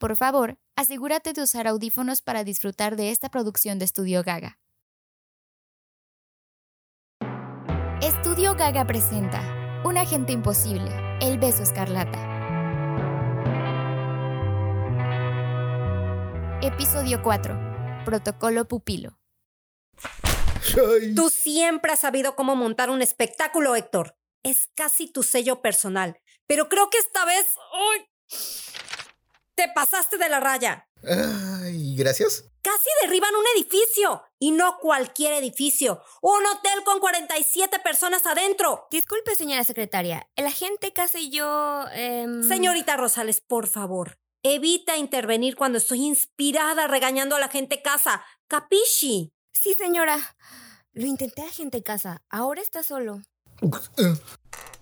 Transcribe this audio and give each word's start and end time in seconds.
Por 0.00 0.16
favor, 0.16 0.56
asegúrate 0.76 1.34
de 1.34 1.42
usar 1.42 1.66
audífonos 1.66 2.22
para 2.22 2.42
disfrutar 2.42 2.96
de 2.96 3.10
esta 3.10 3.28
producción 3.28 3.78
de 3.78 3.84
Estudio 3.84 4.22
Gaga. 4.22 4.58
Estudio 8.00 8.54
Gaga 8.56 8.86
presenta 8.86 9.42
Un 9.84 9.98
agente 9.98 10.32
imposible, 10.32 10.90
El 11.20 11.38
beso 11.38 11.62
escarlata. 11.62 12.18
Episodio 16.62 17.20
4. 17.22 18.02
Protocolo 18.06 18.66
pupilo. 18.66 19.18
Tú 21.14 21.28
siempre 21.28 21.92
has 21.92 22.00
sabido 22.00 22.36
cómo 22.36 22.56
montar 22.56 22.88
un 22.88 23.02
espectáculo, 23.02 23.76
Héctor. 23.76 24.16
Es 24.42 24.70
casi 24.74 25.12
tu 25.12 25.22
sello 25.22 25.60
personal. 25.60 26.18
Pero 26.46 26.70
creo 26.70 26.88
que 26.88 26.96
esta 26.96 27.26
vez... 27.26 27.54
¡Uy! 27.92 28.06
Te 29.60 29.68
pasaste 29.74 30.16
de 30.16 30.30
la 30.30 30.40
raya. 30.40 30.88
Ay, 31.04 31.94
gracias. 31.94 32.46
Casi 32.62 32.88
derriban 33.02 33.34
un 33.36 33.44
edificio. 33.54 34.22
Y 34.38 34.52
no 34.52 34.78
cualquier 34.78 35.34
edificio. 35.34 36.02
Un 36.22 36.46
hotel 36.46 36.82
con 36.82 36.98
47 36.98 37.78
personas 37.80 38.24
adentro. 38.24 38.86
Disculpe, 38.90 39.34
señora 39.34 39.62
secretaria. 39.64 40.26
El 40.34 40.46
agente 40.46 40.94
Casa 40.94 41.18
y 41.18 41.28
yo... 41.28 41.84
em, 41.92 42.42
Señorita 42.42 42.96
Rosales, 42.96 43.42
por 43.42 43.66
favor. 43.66 44.16
Evita 44.42 44.96
intervenir 44.96 45.56
cuando 45.56 45.76
estoy 45.76 46.06
inspirada 46.06 46.86
regañando 46.86 47.36
a 47.36 47.38
la 47.38 47.48
gente 47.48 47.82
casa. 47.82 48.24
¿Capisci? 48.48 49.34
Sí, 49.52 49.74
señora. 49.74 50.16
Lo 50.94 51.04
intenté, 51.04 51.42
agente 51.42 51.82
Casa. 51.82 52.24
Ahora 52.30 52.62
está 52.62 52.82
solo. 52.82 53.20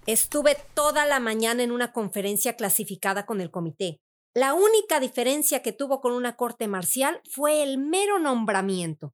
Estuve 0.07 0.57
toda 0.74 1.05
la 1.05 1.19
mañana 1.19 1.65
en 1.65 1.73
una 1.73 1.93
conferencia 1.93 2.55
clasificada 2.55 3.27
con 3.27 3.41
el 3.41 3.51
comité. 3.51 3.99
La 4.38 4.55
única 4.55 5.01
diferencia 5.01 5.62
que 5.62 5.73
tuvo 5.73 6.01
con 6.01 6.12
una 6.12 6.37
corte 6.37 6.69
marcial 6.69 7.20
fue 7.29 7.65
el 7.65 7.77
mero 7.77 8.20
nombramiento. 8.20 9.13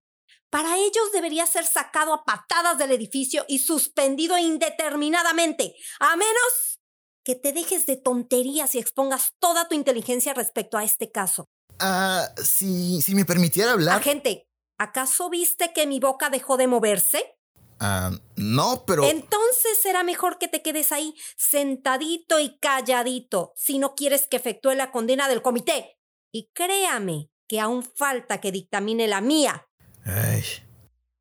Para 0.50 0.76
ellos 0.76 1.12
debería 1.14 1.46
ser 1.46 1.64
sacado 1.64 2.12
a 2.12 2.26
patadas 2.26 2.76
del 2.76 2.92
edificio 2.92 3.46
y 3.48 3.60
suspendido 3.60 4.36
indeterminadamente, 4.36 5.76
a 5.98 6.14
menos 6.16 6.78
que 7.24 7.36
te 7.36 7.54
dejes 7.54 7.86
de 7.86 7.96
tonterías 7.96 8.74
y 8.74 8.78
expongas 8.78 9.32
toda 9.38 9.66
tu 9.66 9.74
inteligencia 9.74 10.34
respecto 10.34 10.76
a 10.76 10.84
este 10.84 11.10
caso. 11.10 11.46
Ah, 11.78 12.28
si, 12.36 13.00
si 13.00 13.14
me 13.14 13.24
permitiera 13.24 13.72
hablar. 13.72 13.96
Agente, 13.96 14.46
¿acaso 14.76 15.30
viste 15.30 15.72
que 15.72 15.86
mi 15.86 16.00
boca 16.00 16.28
dejó 16.28 16.58
de 16.58 16.66
moverse? 16.66 17.38
Ah, 17.86 18.10
no, 18.36 18.84
pero. 18.86 19.04
Entonces 19.10 19.78
será 19.82 20.02
mejor 20.04 20.38
que 20.38 20.48
te 20.48 20.62
quedes 20.62 20.90
ahí 20.90 21.14
sentadito 21.36 22.40
y 22.40 22.58
calladito 22.58 23.52
si 23.56 23.78
no 23.78 23.94
quieres 23.94 24.26
que 24.26 24.38
efectúe 24.38 24.70
la 24.74 24.90
condena 24.90 25.28
del 25.28 25.42
comité. 25.42 25.98
Y 26.32 26.50
créame 26.54 27.30
que 27.46 27.60
aún 27.60 27.82
falta 27.82 28.40
que 28.40 28.52
dictamine 28.52 29.06
la 29.06 29.20
mía. 29.20 29.68
Ay, 30.06 30.42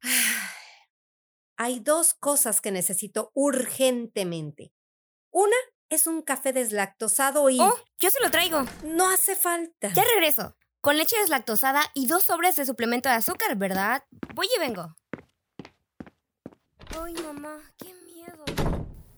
Hay 1.58 1.82
dos 1.82 2.14
cosas 2.14 2.62
que 2.62 2.72
necesito 2.72 3.32
urgentemente. 3.34 4.74
Una 5.32 5.56
es 5.90 6.08
un 6.08 6.22
café 6.22 6.54
deslactosado 6.54 7.50
y 7.50 7.60
Oh, 7.60 7.76
yo 8.00 8.10
se 8.10 8.22
lo 8.22 8.32
traigo. 8.32 8.64
no 8.86 9.10
hace 9.10 9.36
falta. 9.36 9.92
Ya 9.94 10.04
regreso. 10.16 10.56
Con 10.82 10.98
leche 10.98 11.18
deslactosada 11.20 11.84
y 11.94 12.08
dos 12.08 12.24
sobres 12.24 12.56
de 12.56 12.66
suplemento 12.66 13.10
de 13.10 13.16
azúcar, 13.16 13.56
¿verdad? 13.58 14.04
Voy 14.34 14.48
y 14.56 14.60
vengo. 14.60 14.96
Ay, 17.02 17.14
mamá, 17.24 17.60
qué 17.78 17.94
miedo. 18.06 18.44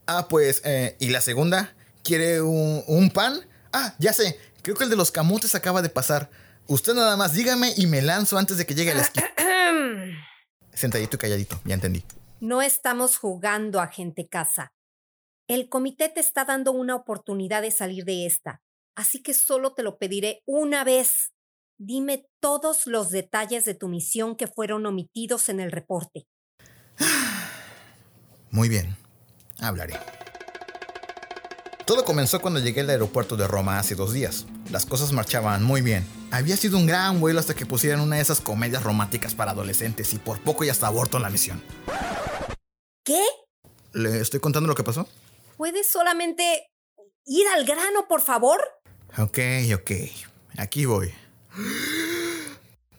Ah, 0.07 0.27
pues, 0.29 0.61
eh, 0.65 0.95
¿y 0.99 1.09
la 1.09 1.21
segunda? 1.21 1.75
¿Quiere 2.03 2.41
un, 2.41 2.83
un 2.87 3.09
pan? 3.09 3.39
Ah, 3.73 3.95
ya 3.99 4.13
sé. 4.13 4.39
Creo 4.61 4.75
que 4.75 4.83
el 4.83 4.89
de 4.89 4.95
los 4.95 5.11
camotes 5.11 5.55
acaba 5.55 5.81
de 5.81 5.89
pasar. 5.89 6.29
Usted 6.67 6.93
nada 6.93 7.15
más 7.17 7.33
dígame 7.33 7.73
y 7.77 7.85
me 7.85 8.01
lanzo 8.01 8.37
antes 8.37 8.57
de 8.57 8.65
que 8.65 8.73
llegue 8.73 8.91
a 8.91 8.95
la 8.95 9.01
esquina. 9.01 9.27
Sentadito 10.73 11.15
y 11.15 11.19
calladito, 11.19 11.59
ya 11.65 11.75
entendí. 11.75 12.03
No 12.39 12.61
estamos 12.61 13.17
jugando 13.17 13.79
a 13.79 13.87
gente 13.87 14.27
casa. 14.27 14.73
El 15.47 15.69
comité 15.69 16.09
te 16.09 16.19
está 16.19 16.43
dando 16.43 16.71
una 16.71 16.95
oportunidad 16.95 17.61
de 17.61 17.69
salir 17.69 18.03
de 18.03 18.25
esta, 18.25 18.63
así 18.95 19.21
que 19.21 19.33
solo 19.33 19.73
te 19.73 19.83
lo 19.83 19.97
pediré 19.99 20.41
una 20.45 20.83
vez. 20.83 21.33
Dime 21.77 22.27
todos 22.39 22.87
los 22.87 23.11
detalles 23.11 23.65
de 23.65 23.75
tu 23.75 23.87
misión 23.87 24.35
que 24.35 24.47
fueron 24.47 24.85
omitidos 24.85 25.49
en 25.49 25.59
el 25.59 25.71
reporte. 25.71 26.27
Muy 28.55 28.69
bien, 28.69 28.95
hablaré. 29.59 29.99
Todo 31.85 32.05
comenzó 32.05 32.39
cuando 32.39 32.61
llegué 32.61 32.79
al 32.79 32.89
aeropuerto 32.89 33.35
de 33.35 33.49
Roma 33.49 33.79
hace 33.79 33.95
dos 33.95 34.13
días. 34.13 34.45
Las 34.71 34.85
cosas 34.85 35.11
marchaban 35.11 35.61
muy 35.61 35.81
bien. 35.81 36.07
Había 36.31 36.55
sido 36.55 36.77
un 36.77 36.85
gran 36.85 37.19
vuelo 37.19 37.41
hasta 37.41 37.53
que 37.53 37.65
pusieran 37.65 37.99
una 37.99 38.15
de 38.15 38.21
esas 38.21 38.39
comedias 38.39 38.81
románticas 38.81 39.35
para 39.35 39.51
adolescentes 39.51 40.13
y 40.13 40.19
por 40.19 40.39
poco 40.39 40.63
ya 40.63 40.71
hasta 40.71 40.87
aborto 40.87 41.17
en 41.17 41.23
la 41.23 41.29
misión. 41.29 41.61
¿Qué? 43.03 43.21
¿Le 43.91 44.21
estoy 44.21 44.39
contando 44.39 44.69
lo 44.69 44.75
que 44.75 44.83
pasó? 44.83 45.05
¿Puedes 45.57 45.91
solamente 45.91 46.71
ir 47.25 47.47
al 47.49 47.65
grano, 47.65 48.07
por 48.07 48.21
favor? 48.21 48.61
Ok, 49.17 49.39
ok. 49.75 49.91
Aquí 50.55 50.85
voy. 50.85 51.13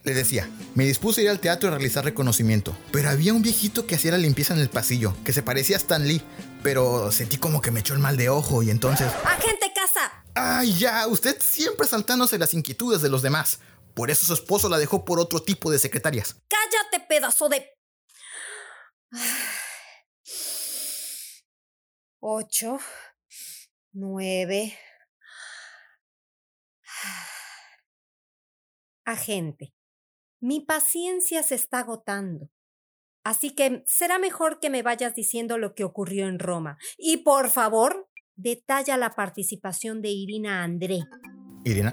Le 0.06 0.14
decía, 0.14 0.48
me 0.76 0.84
dispuse 0.84 1.20
a 1.20 1.24
ir 1.24 1.30
al 1.30 1.40
teatro 1.40 1.66
a 1.68 1.72
realizar 1.72 2.04
reconocimiento, 2.04 2.78
pero 2.92 3.10
había 3.10 3.32
un 3.32 3.42
viejito 3.42 3.88
que 3.88 3.96
hacía 3.96 4.12
la 4.12 4.18
limpieza 4.18 4.54
en 4.54 4.60
el 4.60 4.70
pasillo, 4.70 5.16
que 5.24 5.32
se 5.32 5.42
parecía 5.42 5.74
a 5.74 5.80
Stan 5.80 6.06
Lee, 6.06 6.22
pero 6.62 7.10
sentí 7.10 7.38
como 7.38 7.60
que 7.60 7.72
me 7.72 7.80
echó 7.80 7.92
el 7.92 7.98
mal 7.98 8.16
de 8.16 8.28
ojo 8.28 8.62
y 8.62 8.70
entonces... 8.70 9.12
¡Agente 9.24 9.72
casa! 9.74 10.24
¡Ay, 10.36 10.78
ya! 10.78 11.08
Usted 11.08 11.42
siempre 11.42 11.88
saltándose 11.88 12.38
las 12.38 12.54
inquietudes 12.54 13.02
de 13.02 13.08
los 13.08 13.20
demás. 13.20 13.58
Por 13.94 14.12
eso 14.12 14.24
su 14.24 14.34
esposo 14.34 14.68
la 14.68 14.78
dejó 14.78 15.04
por 15.04 15.18
otro 15.18 15.42
tipo 15.42 15.72
de 15.72 15.80
secretarias. 15.80 16.36
¡Cállate, 16.46 17.04
pedazo 17.08 17.48
de... 17.48 17.76
Ocho, 22.20 22.78
nueve... 23.92 24.78
Agente, 29.04 29.72
mi 30.46 30.60
paciencia 30.60 31.42
se 31.42 31.56
está 31.56 31.80
agotando. 31.80 32.48
Así 33.24 33.50
que 33.50 33.82
será 33.84 34.20
mejor 34.20 34.60
que 34.60 34.70
me 34.70 34.84
vayas 34.84 35.16
diciendo 35.16 35.58
lo 35.58 35.74
que 35.74 35.82
ocurrió 35.82 36.28
en 36.28 36.38
Roma. 36.38 36.78
Y 36.96 37.16
por 37.18 37.50
favor, 37.50 38.08
detalla 38.36 38.96
la 38.96 39.16
participación 39.16 40.02
de 40.02 40.10
Irina 40.10 40.62
André. 40.62 41.00
Irina. 41.64 41.92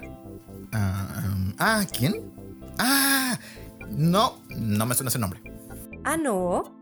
Ah, 0.72 1.84
¿quién? 1.98 2.32
Ah, 2.78 3.40
no, 3.88 4.40
no 4.56 4.86
me 4.86 4.94
suena 4.94 5.08
ese 5.08 5.18
nombre. 5.18 5.42
Ah, 6.04 6.16
no. 6.16 6.80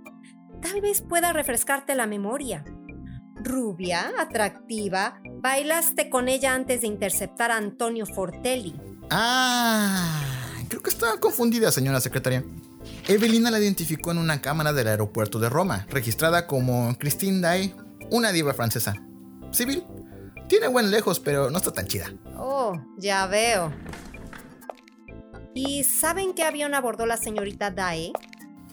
Tal 0.60 0.82
vez 0.82 1.00
pueda 1.00 1.32
refrescarte 1.32 1.94
la 1.94 2.06
memoria. 2.06 2.64
Rubia, 3.36 4.12
atractiva, 4.18 5.22
bailaste 5.40 6.10
con 6.10 6.28
ella 6.28 6.54
antes 6.54 6.82
de 6.82 6.88
interceptar 6.88 7.50
a 7.50 7.56
Antonio 7.56 8.04
Fortelli. 8.04 8.74
Ah, 9.10 10.31
creo 10.72 10.82
que 10.82 10.90
está 10.90 11.18
confundida, 11.20 11.70
señora 11.70 12.00
secretaria. 12.00 12.42
Evelina 13.06 13.50
la 13.50 13.60
identificó 13.60 14.10
en 14.10 14.16
una 14.16 14.40
cámara 14.40 14.72
del 14.72 14.88
aeropuerto 14.88 15.38
de 15.38 15.50
Roma, 15.50 15.86
registrada 15.90 16.46
como 16.46 16.96
Christine 16.98 17.42
Day, 17.42 17.74
una 18.10 18.32
diva 18.32 18.54
francesa. 18.54 18.94
Civil. 19.52 19.84
Tiene 20.48 20.68
buen 20.68 20.90
lejos, 20.90 21.20
pero 21.20 21.50
no 21.50 21.58
está 21.58 21.72
tan 21.72 21.86
chida. 21.86 22.10
Oh, 22.38 22.72
ya 22.96 23.26
veo. 23.26 23.70
¿Y 25.54 25.84
saben 25.84 26.32
qué 26.32 26.42
avión 26.42 26.72
abordó 26.72 27.04
la 27.04 27.18
señorita 27.18 27.70
Dae? 27.70 28.12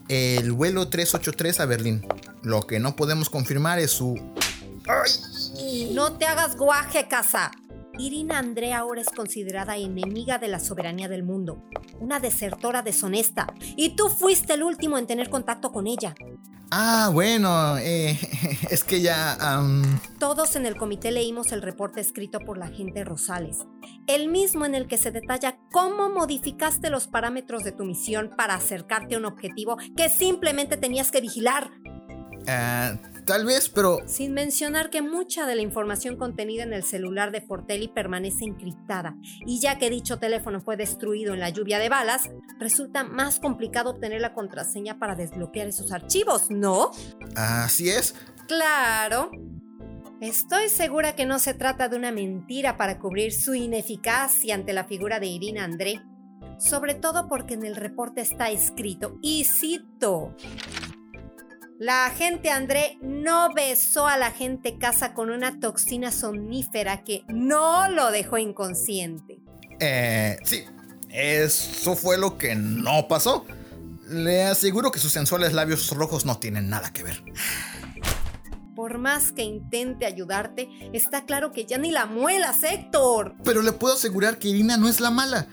El 0.08 0.54
vuelo 0.54 0.88
383 0.88 1.60
a 1.60 1.66
Berlín. 1.66 2.08
Lo 2.44 2.62
que 2.62 2.80
no 2.80 2.96
podemos 2.96 3.30
confirmar 3.30 3.78
es 3.78 3.92
su... 3.92 4.16
No 5.92 6.14
te 6.14 6.26
hagas 6.26 6.56
guaje, 6.56 7.10
casa. 7.10 7.52
Irina 8.00 8.40
André 8.40 8.74
ahora 8.74 9.02
es 9.02 9.10
considerada 9.10 9.76
enemiga 9.76 10.38
de 10.38 10.48
la 10.48 10.60
soberanía 10.60 11.10
del 11.10 11.24
mundo, 11.24 11.66
una 12.00 12.22
desertora 12.22 12.82
deshonesta, 12.82 13.54
y 13.76 13.96
tú 13.96 14.08
fuiste 14.08 14.54
el 14.54 14.64
último 14.64 14.98
en 14.98 15.06
tener 15.06 15.30
contacto 15.30 15.74
con 15.74 15.86
ella. 15.86 16.16
Ah, 16.72 17.10
bueno, 17.12 17.78
eh, 17.78 18.18
es 18.70 18.86
que 18.86 19.02
ya... 19.02 19.38
Todos 20.18 20.56
en 20.56 20.66
el 20.66 20.78
comité 20.78 21.12
leímos 21.12 21.52
el 21.52 21.62
reporte 21.62 22.00
escrito 22.00 22.40
por 22.40 22.58
la 22.58 22.66
agente 22.66 23.04
Rosales, 23.04 23.66
el 24.08 24.30
mismo 24.30 24.66
en 24.66 24.76
el 24.76 24.88
que 24.88 24.98
se 24.98 25.12
detalla 25.12 25.58
cómo 25.72 26.10
modificaste 26.10 26.90
los 26.90 27.08
parámetros 27.08 27.64
de 27.64 27.74
tu 27.74 27.84
misión 27.84 28.32
para 28.38 28.54
acercarte 28.54 29.16
a 29.16 29.18
un 29.18 29.26
objetivo 29.26 29.78
que 29.98 30.08
simplemente 30.08 30.78
tenías 30.78 31.12
que 31.12 31.20
vigilar, 31.20 31.72
ah, 32.48 32.94
tal 33.30 33.46
vez, 33.46 33.70
pero... 33.70 34.00
sin 34.08 34.34
mencionar 34.34 34.90
que 34.90 35.04
mucha 35.04 35.46
de 35.46 35.56
la 35.56 35.62
información 35.62 36.16
contenida 36.16 36.64
en 36.64 36.74
el 36.74 36.84
celular 36.84 37.32
de 37.32 37.42
Fortelli 37.42 37.88
permanece 37.88 38.44
encriptada, 38.44 39.16
y 39.46 39.60
ya 39.60 39.78
que 39.78 39.92
dicho 39.92 40.18
teléfono 40.18 40.62
fue 40.62 40.78
destruido 40.78 41.36
en 41.36 41.40
la 41.40 41.52
lluvia 41.52 41.78
de 41.78 41.90
balas, 41.90 42.32
resulta 42.60 43.04
más 43.04 43.40
complicado 43.40 43.92
obtener 43.92 44.20
la 44.20 44.34
contraseña 44.34 44.98
para 44.98 45.14
desbloquear 45.14 45.68
esos 45.68 45.92
archivos, 45.92 46.50
¿no? 46.50 46.90
Así 47.36 47.90
es. 47.90 48.16
Claro. 48.48 49.30
Estoy 50.22 50.68
segura 50.70 51.16
que 51.16 51.28
no 51.28 51.38
se 51.38 51.54
trata 51.54 51.88
de 51.88 51.98
una 51.98 52.12
mentira 52.12 52.78
para 52.78 52.98
cubrir 52.98 53.32
su 53.32 53.54
ineficacia 53.54 54.56
ante 54.56 54.74
la 54.74 54.86
figura 54.86 55.20
de 55.20 55.28
Irina 55.28 55.64
André, 55.64 56.02
sobre 56.58 56.96
todo 56.96 57.28
porque 57.28 57.54
en 57.54 57.64
el 57.64 57.76
reporte 57.76 58.22
está 58.22 58.50
escrito, 58.50 59.20
y 59.22 59.44
cito, 59.44 60.36
la 61.80 62.06
agente 62.06 62.50
André 62.52 62.98
no 63.02 63.54
besó 63.54 64.06
a 64.06 64.18
la 64.18 64.28
agente 64.28 64.78
Casa 64.78 65.14
con 65.14 65.30
una 65.30 65.62
toxina 65.62 66.12
somnífera 66.12 67.06
que 67.06 67.24
no 67.30 67.90
lo 67.90 68.12
dejó 68.12 68.38
inconsciente. 68.38 69.40
Eh, 69.80 70.38
sí, 70.44 70.66
eso 71.10 71.96
fue 71.96 72.18
lo 72.18 72.38
que 72.38 72.54
no 72.56 73.08
pasó. 73.08 73.46
Le 74.10 74.44
aseguro 74.44 74.92
que 74.92 75.00
sus 75.00 75.14
sensuales 75.14 75.54
labios 75.54 75.90
rojos 75.92 76.26
no 76.26 76.38
tienen 76.38 76.70
nada 76.70 76.92
que 76.92 77.04
ver. 77.04 77.24
Por 78.76 78.98
más 78.98 79.32
que 79.32 79.44
intente 79.44 80.06
ayudarte, 80.06 80.68
está 80.92 81.26
claro 81.26 81.54
que 81.54 81.66
ya 81.66 81.78
ni 81.78 81.92
la 81.92 82.06
muelas, 82.06 82.62
Héctor. 82.64 83.36
Pero 83.46 83.62
le 83.62 83.72
puedo 83.72 83.94
asegurar 83.94 84.38
que 84.38 84.50
Irina 84.50 84.76
no 84.76 84.90
es 84.90 85.00
la 85.00 85.12
mala. 85.12 85.48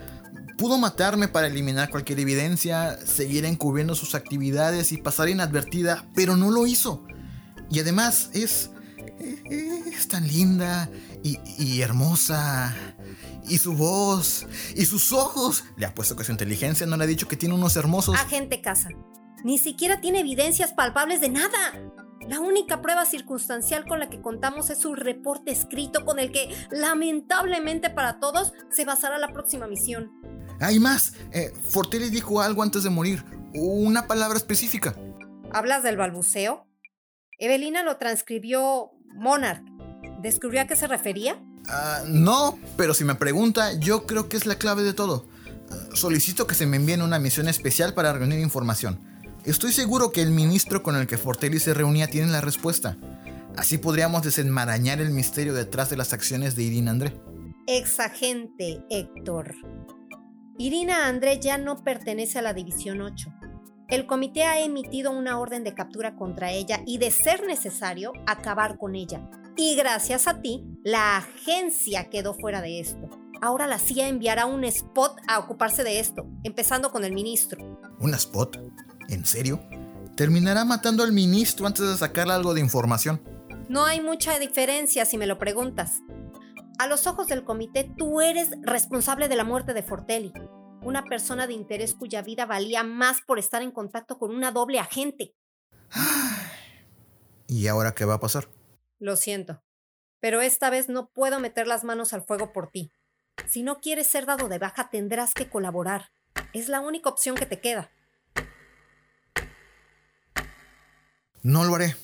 Pudo 0.57 0.79
matarme 0.79 1.29
para 1.29 1.49
eliminar 1.49 1.91
cualquier 1.91 2.21
evidencia, 2.21 2.99
seguir 3.05 3.45
encubriendo 3.45 3.95
sus 3.95 4.15
actividades 4.15 4.93
y 4.93 4.97
pasar 4.97 5.29
inadvertida, 5.29 6.07
pero 6.15 6.37
no 6.37 6.51
lo 6.51 6.67
hizo. 6.67 7.05
Y 7.71 7.81
además 7.81 8.31
es... 8.33 8.71
es 9.51 10.09
tan 10.09 10.27
linda 10.27 10.91
y, 11.23 11.81
hermosa 11.81 12.75
y 13.49 13.59
su 13.59 13.75
voz, 13.75 14.47
y 14.75 14.85
sus 14.85 15.13
ojos. 15.13 15.65
Le 15.77 15.87
apuesto 15.87 16.17
que 16.17 16.25
su 16.25 16.33
inteligencia 16.33 16.87
no 16.87 16.97
le 16.97 17.05
ha 17.05 17.07
dicho 17.07 17.29
que 17.29 17.37
tiene 17.37 17.55
unos 17.55 17.77
hermosos. 17.77 18.15
Agente 18.17 18.61
Casa, 18.61 18.89
ni 19.45 19.59
siquiera 19.59 20.01
tiene 20.01 20.21
evidencias 20.21 20.73
palpables 20.73 21.21
de 21.21 21.31
nada. 21.31 21.73
La 22.29 22.41
única 22.41 22.83
prueba 22.83 23.07
circunstancial 23.07 23.87
con 23.87 24.01
la 24.01 24.09
que 24.09 24.21
contamos 24.21 24.71
es 24.71 24.79
su 24.79 24.95
reporte 24.95 25.53
escrito 25.53 26.05
con 26.05 26.19
el 26.19 26.33
que, 26.33 26.49
lamentablemente 26.71 27.89
para 27.89 28.19
todos, 28.19 28.53
se 28.71 28.85
basará 28.85 29.19
la 29.19 29.33
próxima 29.33 29.67
misión. 29.67 30.11
Hay 30.61 30.81
más. 30.81 31.15
Eh, 31.33 31.53
Fortelli 31.69 32.11
dijo 32.11 32.41
algo 32.41 32.63
antes 32.63 32.83
de 32.83 32.91
morir. 32.91 33.25
Una 33.55 34.07
palabra 34.07 34.37
específica. 34.37 34.97
¿Hablas 35.53 35.83
del 35.83 35.97
balbuceo? 35.97 36.67
Evelina 37.39 37.83
lo 37.83 37.97
transcribió 37.97 38.91
Monarch. 39.15 39.63
¿Descubrió 40.21 40.63
a 40.63 40.67
qué 40.67 40.75
se 40.75 40.89
refería? 40.89 41.41
Ah, 41.69 42.03
no, 42.07 42.59
pero 42.77 42.95
si 42.95 43.05
me 43.05 43.15
pregunta, 43.15 43.73
yo 43.75 44.07
creo 44.07 44.29
que 44.29 44.37
es 44.37 44.47
la 44.47 44.57
clave 44.57 44.83
de 44.83 44.95
todo. 44.95 45.27
Ah, 45.71 45.77
solicito 45.95 46.47
que 46.47 46.55
se 46.55 46.67
me 46.67 46.77
envíen 46.77 47.03
una 47.03 47.19
misión 47.19 47.49
especial 47.49 47.95
para 47.95 48.13
reunir 48.13 48.41
información. 48.41 49.01
Estoy 49.47 49.71
seguro 49.71 50.11
que 50.11 50.23
el 50.23 50.33
ministro 50.33 50.83
con 50.83 50.97
el 50.97 51.07
que 51.07 51.19
Fortelli 51.19 51.61
se 51.61 51.73
reunía 51.73 52.09
tiene 52.09 52.33
la 52.33 52.41
respuesta. 52.41 52.97
Así 53.57 53.79
podríamos 53.79 54.23
desenmarañar 54.23 55.01
el 55.01 55.11
misterio 55.11 55.55
detrás 55.55 55.89
de 55.89 55.97
las 55.97 56.13
acciones 56.13 56.57
de 56.57 56.65
Irina 56.65 56.91
André. 56.91 57.17
Exagente, 57.69 58.83
Héctor. 58.91 59.55
Irina 60.59 61.07
André 61.07 61.39
ya 61.39 61.59
no 61.59 61.85
pertenece 61.85 62.41
a 62.41 62.43
la 62.43 62.55
División 62.55 63.01
8. 63.01 63.33
El 63.87 64.07
comité 64.07 64.43
ha 64.43 64.59
emitido 64.59 65.13
una 65.13 65.39
orden 65.39 65.63
de 65.63 65.75
captura 65.75 66.17
contra 66.17 66.51
ella 66.51 66.83
y, 66.85 66.99
de 66.99 67.13
ser 67.13 67.47
necesario, 67.47 68.13
acabar 68.27 68.79
con 68.79 68.97
ella. 68.97 69.31
Y 69.57 69.77
gracias 69.77 70.27
a 70.27 70.41
ti, 70.41 70.65
la 70.83 71.19
agencia 71.19 72.11
quedó 72.11 72.35
fuera 72.35 72.63
de 72.63 72.81
esto. 72.81 73.09
Ahora 73.41 73.69
la 73.69 73.79
CIA 73.79 74.09
enviará 74.09 74.47
un 74.47 74.65
spot 74.65 75.21
a 75.29 75.39
ocuparse 75.39 75.85
de 75.85 76.01
esto, 76.01 76.27
empezando 76.43 76.91
con 76.91 77.05
el 77.05 77.13
ministro. 77.13 77.81
¿Un 78.01 78.13
spot? 78.15 78.59
¿En 79.09 79.25
serio? 79.25 79.61
Terminará 80.17 80.65
matando 80.65 81.03
al 81.03 81.13
ministro 81.13 81.67
antes 81.67 81.87
de 81.87 81.97
sacarle 81.97 82.33
algo 82.33 82.55
de 82.55 82.61
información. 82.61 83.23
No 83.69 83.85
hay 83.85 84.01
mucha 84.01 84.39
diferencia 84.39 85.05
si 85.05 85.19
me 85.19 85.27
lo 85.27 85.39
preguntas. 85.39 86.01
A 86.79 86.87
los 86.87 87.07
ojos 87.07 87.27
del 87.27 87.45
comité, 87.45 87.91
tú 87.97 88.21
eres 88.21 88.51
responsable 88.63 89.29
de 89.29 89.37
la 89.37 89.45
muerte 89.45 89.75
de 89.75 89.83
Fortelli, 89.83 90.33
una 90.83 91.05
persona 91.05 91.47
de 91.47 91.55
interés 91.55 91.95
cuya 91.95 92.23
vida 92.23 92.47
valía 92.47 92.83
más 92.83 93.19
por 93.27 93.39
estar 93.39 93.63
en 93.63 93.71
contacto 93.71 94.19
con 94.19 94.35
una 94.35 94.53
doble 94.53 94.79
agente. 94.79 95.35
¿Y 97.47 97.67
ahora 97.67 97.95
qué 97.95 98.05
va 98.05 98.15
a 98.15 98.21
pasar? 98.21 98.49
Lo 98.99 99.17
siento, 99.17 99.63
pero 100.21 100.41
esta 100.41 100.71
vez 100.71 100.89
no 100.89 101.11
puedo 101.11 101.41
meter 101.41 101.67
las 101.67 101.85
manos 101.85 102.13
al 102.13 102.25
fuego 102.25 102.53
por 102.53 102.71
ti. 102.71 102.93
Si 103.49 103.63
no 103.63 103.81
quieres 103.81 104.07
ser 104.07 104.27
dado 104.27 104.49
de 104.49 104.59
baja, 104.59 104.91
tendrás 104.91 105.35
que 105.35 105.49
colaborar. 105.49 106.11
Es 106.53 106.69
la 106.69 106.81
única 106.81 107.09
opción 107.09 107.37
que 107.37 107.47
te 107.47 107.61
queda. 107.61 107.91
No 111.47 111.63
lo 111.63 111.77
haré. 111.77 111.95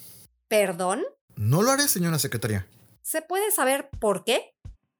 ¿Perdón? 0.47 1.00
No 1.35 1.62
lo 1.62 1.73
haré, 1.73 1.89
señora 1.89 2.21
secretaria. 2.21 2.69
¿Se 3.03 3.23
puede 3.23 3.50
saber 3.50 3.91
por 3.99 4.23
qué? 4.23 4.55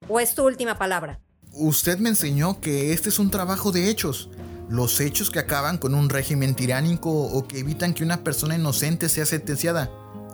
¿O 0.09 0.19
es 0.19 0.35
tu 0.35 0.44
última 0.44 0.77
palabra? 0.77 1.21
Usted 1.53 1.99
me 1.99 2.09
enseñó 2.09 2.61
que 2.61 2.93
este 2.93 3.11
es 3.11 3.21
un 3.21 3.31
trabajo 3.31 3.71
de 3.71 3.89
hechos. 3.89 4.31
Los 4.69 5.00
hechos 5.00 5.31
que 5.31 5.39
acaban 5.39 5.79
con 5.79 5.94
un 5.94 6.09
régimen 6.09 6.56
tiránico 6.56 7.09
o 7.09 7.47
que 7.47 7.61
evitan 7.61 7.94
que 7.94 8.03
una 8.03 8.25
persona 8.25 8.56
inocente 8.56 9.09
sea 9.09 9.27
sentenciada. 9.27 9.93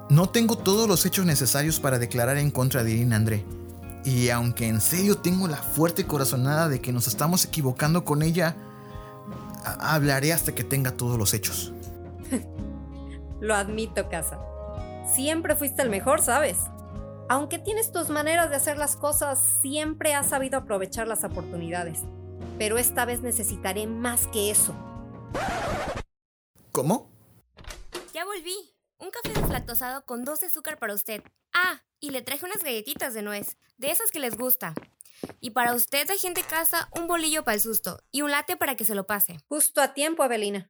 No 0.09 0.31
tengo 0.31 0.57
todos 0.57 0.89
los 0.89 1.05
hechos 1.05 1.27
necesarios 1.27 1.79
para 1.79 1.99
declarar 1.99 2.39
en 2.39 2.51
contra 2.51 2.85
de 2.85 2.93
Irina 2.93 3.17
André. 3.17 3.45
Y 4.07 4.31
aunque 4.31 4.69
en 4.69 4.81
serio 4.81 5.19
tengo 5.19 5.49
la 5.49 5.59
fuerte 5.59 6.07
corazonada 6.07 6.71
de 6.71 6.81
que 6.81 6.95
nos 6.95 7.09
estamos 7.09 7.45
equivocando 7.45 8.07
con 8.07 8.23
ella, 8.23 8.57
hablaré 9.81 10.33
hasta 10.33 10.55
que 10.55 10.65
tenga 10.65 10.93
todos 10.93 11.19
los 11.19 11.35
hechos. 11.35 11.75
Lo 13.41 13.55
admito, 13.55 14.09
Casa. 14.09 14.39
Siempre 15.05 15.55
fuiste 15.55 15.83
el 15.83 15.91
mejor, 15.91 16.21
¿sabes? 16.21 16.59
Aunque 17.29 17.59
tienes 17.59 17.93
tus 17.93 18.09
maneras 18.09 18.51
de 18.51 18.57
hacer 18.57 18.79
las 18.79 18.97
cosas, 18.97 19.39
siempre 19.61 20.15
has 20.15 20.29
sabido 20.29 20.59
aprovechar 20.59 21.07
las 21.07 21.25
oportunidades. 21.25 22.05
Pero 22.59 22.79
esta 22.79 23.05
vez 23.05 23.21
necesitaré 23.21 23.87
más 23.87 24.27
que 24.29 24.51
eso. 24.51 24.75
¿Cómo? 26.73 27.11
Ya 28.13 28.25
volví. 28.25 28.75
Un 28.99 29.11
café 29.11 29.39
deslactosado 29.41 30.05
con 30.05 30.25
dos 30.25 30.41
de 30.41 30.47
azúcar 30.49 30.79
para 30.79 30.95
usted. 30.95 31.23
Ah, 31.53 31.83
y 32.01 32.11
le 32.11 32.23
traje 32.23 32.45
unas 32.45 32.65
galletitas 32.65 33.15
de 33.15 33.23
nuez, 33.23 33.57
de 33.77 33.91
esas 33.91 34.11
que 34.11 34.19
les 34.19 34.37
gusta. 34.37 34.75
Y 35.41 35.51
para 35.51 35.75
usted, 35.75 36.09
gente 36.19 36.43
casa, 36.43 36.89
un 36.97 37.07
bolillo 37.07 37.45
para 37.45 37.55
el 37.55 37.61
susto 37.61 38.01
y 38.11 38.23
un 38.23 38.31
late 38.31 38.57
para 38.57 38.77
que 38.77 38.85
se 38.85 38.95
lo 38.95 39.07
pase. 39.07 39.39
Justo 39.49 39.81
a 39.81 39.95
tiempo, 39.95 40.25
Evelina. 40.25 40.69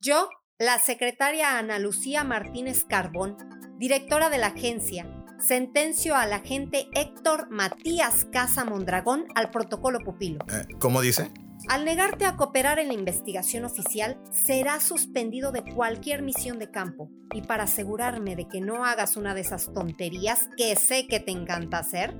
Yo, 0.00 0.30
la 0.60 0.78
secretaria 0.78 1.56
Ana 1.56 1.78
Lucía 1.78 2.22
Martínez 2.22 2.84
Carbón, 2.84 3.34
directora 3.78 4.28
de 4.28 4.36
la 4.36 4.48
agencia, 4.48 5.06
sentencio 5.38 6.14
al 6.14 6.34
agente 6.34 6.86
Héctor 6.92 7.48
Matías 7.50 8.26
Casa 8.26 8.66
Mondragón 8.66 9.24
al 9.34 9.50
protocolo 9.50 10.00
pupilo. 10.00 10.44
Eh, 10.52 10.66
¿Cómo 10.78 11.00
dice? 11.00 11.30
Al 11.70 11.86
negarte 11.86 12.26
a 12.26 12.36
cooperar 12.36 12.78
en 12.78 12.88
la 12.88 12.94
investigación 12.94 13.64
oficial, 13.64 14.20
será 14.32 14.80
suspendido 14.80 15.50
de 15.50 15.64
cualquier 15.64 16.20
misión 16.20 16.58
de 16.58 16.70
campo. 16.70 17.10
Y 17.32 17.40
para 17.40 17.62
asegurarme 17.62 18.36
de 18.36 18.46
que 18.46 18.60
no 18.60 18.84
hagas 18.84 19.16
una 19.16 19.32
de 19.32 19.40
esas 19.40 19.72
tonterías 19.72 20.50
que 20.58 20.76
sé 20.76 21.06
que 21.06 21.20
te 21.20 21.32
encanta 21.32 21.78
hacer, 21.78 22.14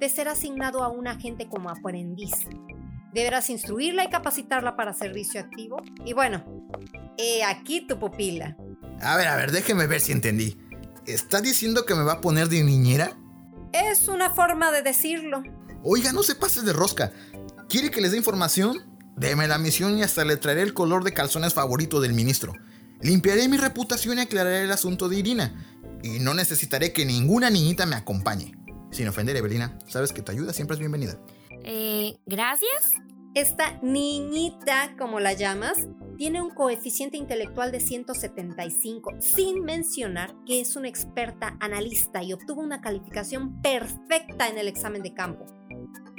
te 0.00 0.08
será 0.08 0.32
asignado 0.32 0.82
a 0.82 0.88
un 0.88 1.06
agente 1.06 1.48
como 1.48 1.70
aprendiz. 1.70 2.48
Deberás 3.12 3.50
instruirla 3.50 4.04
y 4.04 4.08
capacitarla 4.08 4.74
para 4.74 4.94
servicio 4.94 5.40
activo. 5.40 5.76
Y 6.04 6.12
bueno, 6.12 6.44
he 7.18 7.44
aquí 7.44 7.86
tu 7.86 7.98
pupila. 7.98 8.56
A 9.00 9.16
ver, 9.16 9.28
a 9.28 9.36
ver, 9.36 9.52
déjeme 9.52 9.86
ver 9.86 10.00
si 10.00 10.12
entendí. 10.12 10.58
¿Está 11.06 11.40
diciendo 11.40 11.84
que 11.84 11.94
me 11.94 12.02
va 12.02 12.14
a 12.14 12.20
poner 12.20 12.48
de 12.48 12.62
niñera? 12.62 13.16
Es 13.72 14.08
una 14.08 14.30
forma 14.30 14.70
de 14.70 14.82
decirlo. 14.82 15.42
Oiga, 15.82 16.12
no 16.12 16.22
se 16.22 16.34
pase 16.34 16.62
de 16.62 16.72
rosca. 16.72 17.12
¿Quiere 17.68 17.90
que 17.90 18.00
les 18.00 18.12
dé 18.12 18.16
información? 18.16 18.78
Deme 19.16 19.46
la 19.46 19.58
misión 19.58 19.98
y 19.98 20.02
hasta 20.02 20.24
le 20.24 20.36
traeré 20.36 20.62
el 20.62 20.74
color 20.74 21.04
de 21.04 21.12
calzones 21.12 21.54
favorito 21.54 22.00
del 22.00 22.14
ministro. 22.14 22.52
Limpiaré 23.00 23.48
mi 23.48 23.58
reputación 23.58 24.18
y 24.18 24.22
aclararé 24.22 24.62
el 24.62 24.72
asunto 24.72 25.08
de 25.08 25.18
Irina. 25.18 25.66
Y 26.02 26.20
no 26.20 26.34
necesitaré 26.34 26.92
que 26.92 27.04
ninguna 27.04 27.50
niñita 27.50 27.86
me 27.86 27.96
acompañe. 27.96 28.52
Sin 28.90 29.08
ofender, 29.08 29.36
Evelina, 29.36 29.78
sabes 29.86 30.12
que 30.12 30.22
tu 30.22 30.32
ayuda 30.32 30.52
siempre 30.52 30.74
es 30.74 30.80
bienvenida. 30.80 31.18
Eh, 31.64 32.16
¿gracias? 32.26 32.92
Esta 33.34 33.78
niñita, 33.82 34.94
como 34.96 35.18
la 35.18 35.32
llamas, 35.32 35.88
tiene 36.16 36.42
un 36.42 36.50
coeficiente 36.50 37.16
intelectual 37.16 37.72
de 37.72 37.80
175, 37.80 39.12
sin 39.20 39.62
mencionar 39.62 40.34
que 40.46 40.60
es 40.60 40.76
una 40.76 40.88
experta 40.88 41.56
analista 41.60 42.22
y 42.22 42.32
obtuvo 42.32 42.62
una 42.62 42.80
calificación 42.80 43.60
perfecta 43.60 44.48
en 44.48 44.58
el 44.58 44.68
examen 44.68 45.02
de 45.02 45.14
campo 45.14 45.46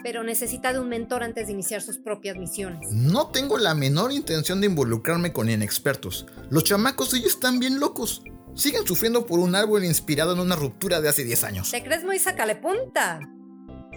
pero 0.05 0.23
necesita 0.23 0.71
de 0.71 0.77
un 0.79 0.87
mentor 0.87 1.23
antes 1.23 1.47
de 1.47 1.53
iniciar 1.53 1.81
sus 1.81 1.97
propias 1.97 2.37
misiones. 2.37 2.91
No 2.91 3.29
tengo 3.29 3.57
la 3.57 3.73
menor 3.73 4.11
intención 4.11 4.61
de 4.61 4.67
involucrarme 4.67 5.33
con 5.33 5.49
inexpertos. 5.49 6.27
Los 6.51 6.63
chamacos 6.63 7.11
ellos 7.15 7.31
están 7.31 7.57
bien 7.57 7.79
locos. 7.79 8.21
Siguen 8.53 8.85
sufriendo 8.85 9.25
por 9.25 9.39
un 9.39 9.55
árbol 9.55 9.83
inspirado 9.83 10.33
en 10.33 10.41
una 10.41 10.55
ruptura 10.55 11.01
de 11.01 11.09
hace 11.09 11.23
10 11.23 11.43
años. 11.45 11.71
¿Te 11.71 11.83
crees 11.83 12.03
muy 12.03 12.19
punta? 12.61 13.19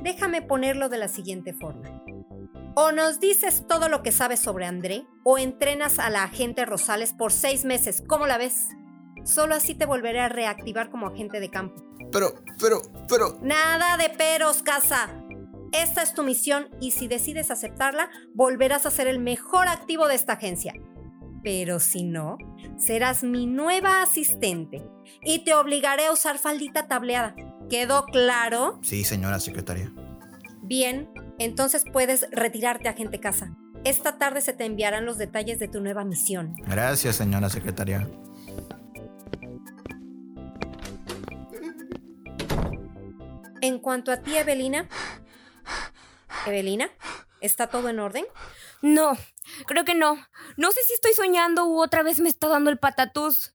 Déjame 0.02 0.40
ponerlo 0.40 0.88
de 0.88 0.97
la 0.97 1.09
siguiente 1.09 1.52
forma. 1.52 2.02
O 2.80 2.92
nos 2.92 3.18
dices 3.18 3.66
todo 3.66 3.88
lo 3.88 4.04
que 4.04 4.12
sabes 4.12 4.38
sobre 4.38 4.64
André, 4.64 5.04
o 5.25 5.37
entrenas 5.37 5.99
a 5.99 6.11
la 6.11 6.23
agente 6.23 6.64
Rosales 6.64 7.12
por 7.12 7.32
seis 7.32 7.64
meses. 7.64 8.04
¿Cómo 8.06 8.28
la 8.28 8.38
ves? 8.38 8.68
Solo 9.25 9.56
así 9.56 9.75
te 9.75 9.85
volveré 9.85 10.20
a 10.20 10.28
reactivar 10.28 10.88
como 10.88 11.08
agente 11.08 11.40
de 11.40 11.50
campo. 11.50 11.82
pero, 12.12 12.35
pero, 12.61 12.80
pero... 13.08 13.37
Nada 13.42 13.97
de 13.97 14.11
peros, 14.11 14.62
casa. 14.62 15.25
Esta 15.73 16.04
es 16.04 16.14
tu 16.14 16.23
misión 16.23 16.68
y 16.80 16.92
si 16.92 17.08
decides 17.08 17.50
aceptarla, 17.50 18.11
volverás 18.32 18.87
a 18.87 18.92
ser 18.92 19.08
el 19.08 19.18
mejor 19.18 19.66
activo 19.66 20.06
de 20.06 20.14
esta 20.14 20.35
agencia. 20.35 20.73
Pero 21.42 21.80
si 21.80 22.04
no, 22.04 22.38
serás 22.76 23.25
mi 23.25 23.49
nueva 23.49 24.02
asistente 24.02 24.88
y 25.25 25.40
te 25.40 25.52
obligaré 25.52 26.06
a 26.06 26.12
usar 26.12 26.38
faldita 26.38 26.87
tableada. 26.87 27.35
¿Quedó 27.68 28.04
claro? 28.04 28.78
Sí, 28.85 29.02
señora 29.02 29.40
secretaria. 29.40 29.92
Bien, 30.62 31.11
entonces 31.38 31.85
puedes 31.92 32.28
retirarte, 32.30 32.88
agente 32.88 33.21
casa. 33.21 33.57
Esta 33.85 34.18
tarde 34.18 34.40
se 34.40 34.52
te 34.52 34.64
enviarán 34.64 35.07
los 35.07 35.18
detalles 35.18 35.59
de 35.59 35.68
tu 35.68 35.80
nueva 35.80 36.04
misión. 36.04 36.54
Gracias, 36.66 37.16
señora 37.16 37.49
secretaria. 37.49 38.09
En 43.61 43.78
cuanto 43.78 44.12
a 44.12 44.18
ti, 44.18 44.37
Evelina. 44.37 44.88
Evelina, 46.47 46.88
¿está 47.40 47.66
todo 47.66 47.88
en 47.88 47.99
orden? 47.99 48.25
No, 48.83 49.16
creo 49.67 49.85
que 49.85 49.95
no. 49.95 50.19
No 50.57 50.73
sé 50.73 50.81
si 50.87 50.95
estoy 50.95 51.14
soñando 51.14 51.67
u 51.67 51.81
otra 51.83 52.02
vez 52.02 52.21
me 52.21 52.28
está 52.28 52.49
dando 52.49 52.71
el 52.71 52.78
patatús. 52.78 53.55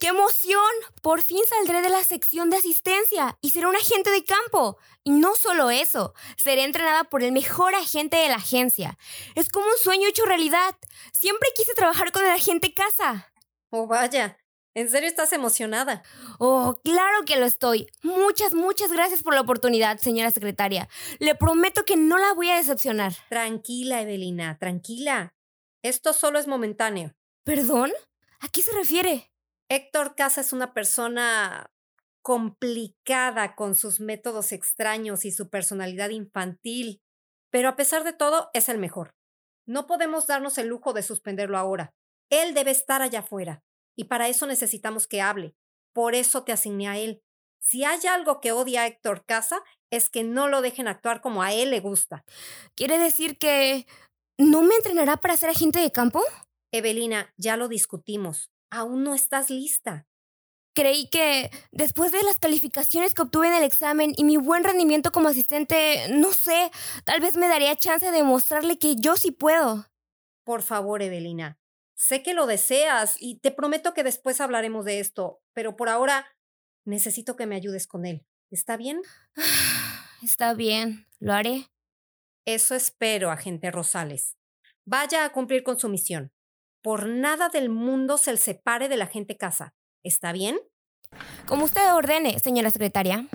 ¡Qué 0.00 0.08
emoción! 0.08 0.60
Por 1.02 1.22
fin 1.22 1.40
saldré 1.48 1.82
de 1.82 1.90
la 1.90 2.04
sección 2.04 2.50
de 2.50 2.56
asistencia 2.56 3.38
y 3.40 3.50
seré 3.50 3.66
un 3.66 3.76
agente 3.76 4.10
de 4.10 4.24
campo. 4.24 4.78
Y 5.04 5.10
no 5.10 5.34
solo 5.34 5.70
eso, 5.70 6.14
seré 6.36 6.64
entrenada 6.64 7.04
por 7.04 7.22
el 7.22 7.32
mejor 7.32 7.74
agente 7.74 8.16
de 8.16 8.28
la 8.28 8.36
agencia. 8.36 8.98
Es 9.34 9.48
como 9.48 9.66
un 9.66 9.78
sueño 9.78 10.08
hecho 10.08 10.24
realidad. 10.26 10.76
Siempre 11.12 11.48
quise 11.54 11.74
trabajar 11.74 12.12
con 12.12 12.24
el 12.24 12.30
agente 12.30 12.74
casa. 12.74 13.32
Oh, 13.70 13.86
vaya. 13.86 14.39
¿En 14.74 14.88
serio 14.88 15.08
estás 15.08 15.32
emocionada? 15.32 16.02
Oh, 16.38 16.80
claro 16.84 17.24
que 17.26 17.36
lo 17.36 17.46
estoy. 17.46 17.88
Muchas, 18.02 18.54
muchas 18.54 18.92
gracias 18.92 19.22
por 19.22 19.34
la 19.34 19.40
oportunidad, 19.40 19.98
señora 19.98 20.30
secretaria. 20.30 20.88
Le 21.18 21.34
prometo 21.34 21.84
que 21.84 21.96
no 21.96 22.18
la 22.18 22.32
voy 22.34 22.50
a 22.50 22.56
decepcionar. 22.56 23.12
Tranquila, 23.28 24.00
Evelina, 24.00 24.58
tranquila. 24.58 25.34
Esto 25.82 26.12
solo 26.12 26.38
es 26.38 26.46
momentáneo. 26.46 27.14
¿Perdón? 27.44 27.90
¿A 28.38 28.48
qué 28.48 28.62
se 28.62 28.72
refiere? 28.72 29.32
Héctor 29.68 30.14
Casa 30.14 30.40
es 30.40 30.52
una 30.52 30.72
persona 30.72 31.72
complicada 32.22 33.56
con 33.56 33.74
sus 33.74 33.98
métodos 33.98 34.52
extraños 34.52 35.24
y 35.24 35.32
su 35.32 35.48
personalidad 35.48 36.10
infantil, 36.10 37.00
pero 37.50 37.68
a 37.68 37.76
pesar 37.76 38.04
de 38.04 38.12
todo 38.12 38.50
es 38.52 38.68
el 38.68 38.78
mejor. 38.78 39.14
No 39.66 39.86
podemos 39.86 40.26
darnos 40.26 40.58
el 40.58 40.68
lujo 40.68 40.92
de 40.92 41.02
suspenderlo 41.02 41.58
ahora. 41.58 41.92
Él 42.30 42.54
debe 42.54 42.70
estar 42.70 43.02
allá 43.02 43.20
afuera. 43.20 43.62
Y 43.96 44.04
para 44.04 44.28
eso 44.28 44.46
necesitamos 44.46 45.06
que 45.06 45.20
hable. 45.20 45.54
Por 45.92 46.14
eso 46.14 46.44
te 46.44 46.52
asigné 46.52 46.88
a 46.88 46.98
él. 46.98 47.22
Si 47.60 47.84
hay 47.84 48.00
algo 48.06 48.40
que 48.40 48.52
odia 48.52 48.82
a 48.82 48.86
Héctor 48.86 49.24
Casa, 49.26 49.62
es 49.90 50.08
que 50.08 50.24
no 50.24 50.48
lo 50.48 50.62
dejen 50.62 50.88
actuar 50.88 51.20
como 51.20 51.42
a 51.42 51.52
él 51.52 51.70
le 51.70 51.80
gusta. 51.80 52.24
¿Quiere 52.74 52.98
decir 52.98 53.38
que 53.38 53.86
no 54.38 54.62
me 54.62 54.74
entrenará 54.76 55.18
para 55.18 55.36
ser 55.36 55.50
agente 55.50 55.80
de 55.80 55.92
campo? 55.92 56.22
Evelina, 56.72 57.34
ya 57.36 57.56
lo 57.56 57.68
discutimos. 57.68 58.50
Aún 58.70 59.02
no 59.02 59.14
estás 59.14 59.50
lista. 59.50 60.06
Creí 60.74 61.10
que 61.10 61.50
después 61.72 62.12
de 62.12 62.22
las 62.22 62.38
calificaciones 62.38 63.12
que 63.12 63.22
obtuve 63.22 63.48
en 63.48 63.54
el 63.54 63.64
examen 63.64 64.14
y 64.16 64.24
mi 64.24 64.36
buen 64.36 64.62
rendimiento 64.62 65.10
como 65.10 65.28
asistente, 65.28 66.06
no 66.10 66.32
sé, 66.32 66.70
tal 67.04 67.20
vez 67.20 67.36
me 67.36 67.48
daría 67.48 67.76
chance 67.76 68.10
de 68.10 68.22
mostrarle 68.22 68.78
que 68.78 68.94
yo 68.94 69.16
sí 69.16 69.32
puedo. 69.32 69.86
Por 70.44 70.62
favor, 70.62 71.02
Evelina, 71.02 71.58
Sé 72.00 72.22
que 72.22 72.32
lo 72.32 72.46
deseas 72.46 73.16
y 73.20 73.40
te 73.40 73.50
prometo 73.50 73.92
que 73.92 74.02
después 74.02 74.40
hablaremos 74.40 74.86
de 74.86 75.00
esto, 75.00 75.42
pero 75.52 75.76
por 75.76 75.90
ahora 75.90 76.26
necesito 76.86 77.36
que 77.36 77.44
me 77.44 77.56
ayudes 77.56 77.86
con 77.86 78.06
él. 78.06 78.24
¿Está 78.50 78.78
bien? 78.78 79.02
Está 80.22 80.54
bien, 80.54 81.06
lo 81.18 81.34
haré. 81.34 81.66
Eso 82.46 82.74
espero, 82.74 83.30
agente 83.30 83.70
Rosales. 83.70 84.38
Vaya 84.86 85.26
a 85.26 85.32
cumplir 85.32 85.62
con 85.62 85.78
su 85.78 85.90
misión. 85.90 86.32
Por 86.82 87.06
nada 87.06 87.50
del 87.50 87.68
mundo 87.68 88.16
se 88.16 88.32
le 88.32 88.38
separe 88.38 88.88
de 88.88 88.96
la 88.96 89.06
gente 89.06 89.36
casa. 89.36 89.74
¿Está 90.02 90.32
bien? 90.32 90.58
Como 91.46 91.66
usted 91.66 91.92
ordene, 91.92 92.38
señora 92.38 92.70
secretaria. 92.70 93.28